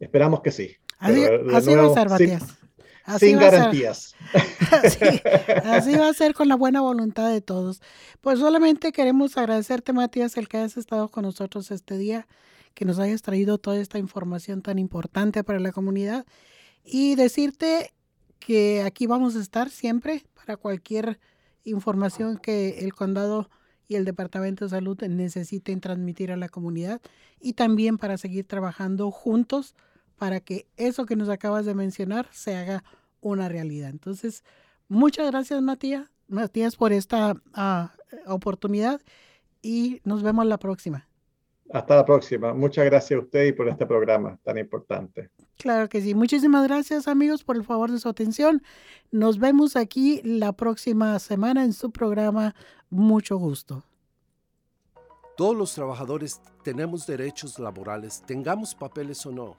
esperamos 0.01 0.41
que 0.41 0.51
sí. 0.51 0.77
Así, 0.99 1.25
va 1.25 1.57
a 1.57 1.61
ser, 1.95 2.09
Matías. 2.09 2.59
sin 3.19 3.39
garantías. 3.39 4.15
así, 5.65 5.95
va 5.95 6.09
a 6.09 6.15
ser 6.15 6.35
con 6.35 6.49
la 6.49 6.57
buena 6.57 6.81
voluntad 6.81 7.31
de 7.31 7.41
todos. 7.41 7.81
Pues 8.21 8.41
solamente 8.41 8.93
queremos 8.93 9.37
agradecerte, 9.37 9.93
Matías, 9.93 10.37
el 10.37 10.49
que 10.49 10.59
hayas 10.59 10.77
estado 10.77 11.09
con 11.09 11.23
nosotros 11.23 11.71
este 11.71 11.97
día, 11.97 12.27
que 12.75 12.85
nos 12.85 12.99
hayas 12.99 13.23
traído 13.23 13.59
toda 13.59 13.79
esta 13.81 13.99
información 13.99 14.63
tan 14.63 14.79
importante 14.79 15.45
para 15.45 15.61
la 15.61 15.73
comunidad 15.73 16.27
y 16.85 17.15
decirte 17.15 17.93
que 18.39 18.83
aquí 18.83 19.07
vamos 19.07 19.37
a 19.37 19.41
estar 19.41 19.71
siempre 19.71 20.25
para 20.35 20.57
cualquier 20.57 21.21
información 21.65 22.39
que 22.39 22.81
el 22.81 22.95
condado 22.95 23.51
y 23.87 23.97
el 23.97 24.05
Departamento 24.05 24.65
de 24.65 24.71
Salud 24.71 25.01
necesiten 25.03 25.81
transmitir 25.81 26.33
a 26.33 26.37
la 26.37 26.49
comunidad 26.49 27.01
y 27.41 27.55
también 27.55 27.99
para 27.99 28.17
seguir 28.19 28.47
trabajando 28.47 29.11
juntos 29.11 29.75
para 30.17 30.41
que 30.41 30.67
eso 30.77 31.07
que 31.07 31.17
nos 31.17 31.29
acabas 31.29 31.67
de 31.67 31.75
mencionar 31.75 32.29
se 32.31 32.55
haga 32.55 32.85
una 33.21 33.49
realidad. 33.49 33.91
Entonces, 33.91 34.45
muchas 34.89 35.31
gracias 35.31 35.61
Matías, 35.61 36.09
Matías 36.29 36.77
por 36.77 36.93
esta 36.93 37.35
ah, 37.53 37.93
oportunidad 38.27 39.01
y 39.61 40.01
nos 40.05 40.23
vemos 40.23 40.47
la 40.47 40.59
próxima. 40.59 41.10
Hasta 41.73 41.97
la 41.97 42.05
próxima. 42.05 42.53
Muchas 42.53 42.85
gracias 42.85 43.19
a 43.19 43.23
usted 43.23 43.47
y 43.47 43.53
por 43.53 43.69
este 43.69 43.87
programa 43.87 44.39
tan 44.43 44.59
importante. 44.59 45.31
Claro 45.57 45.89
que 45.89 46.01
sí. 46.01 46.15
Muchísimas 46.15 46.67
gracias 46.67 47.07
amigos 47.07 47.45
por 47.45 47.57
el 47.57 47.65
favor 47.65 47.93
de 47.93 48.01
su 48.01 48.09
atención. 48.09 48.63
Nos 49.13 49.39
vemos 49.39 49.77
aquí 49.77 50.21
la 50.25 50.53
próxima 50.53 51.19
semana 51.19 51.63
en 51.63 51.73
su 51.73 51.91
programa. 51.93 52.55
Mucho 52.89 53.37
gusto. 53.37 53.85
Todos 55.37 55.57
los 55.57 55.75
trabajadores 55.75 56.41
tenemos 56.65 57.07
derechos 57.07 57.59
laborales, 57.59 58.23
tengamos 58.27 58.75
papeles 58.75 59.25
o 59.25 59.31
no, 59.31 59.57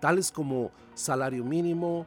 tales 0.00 0.32
como 0.32 0.72
salario 0.94 1.44
mínimo, 1.44 2.06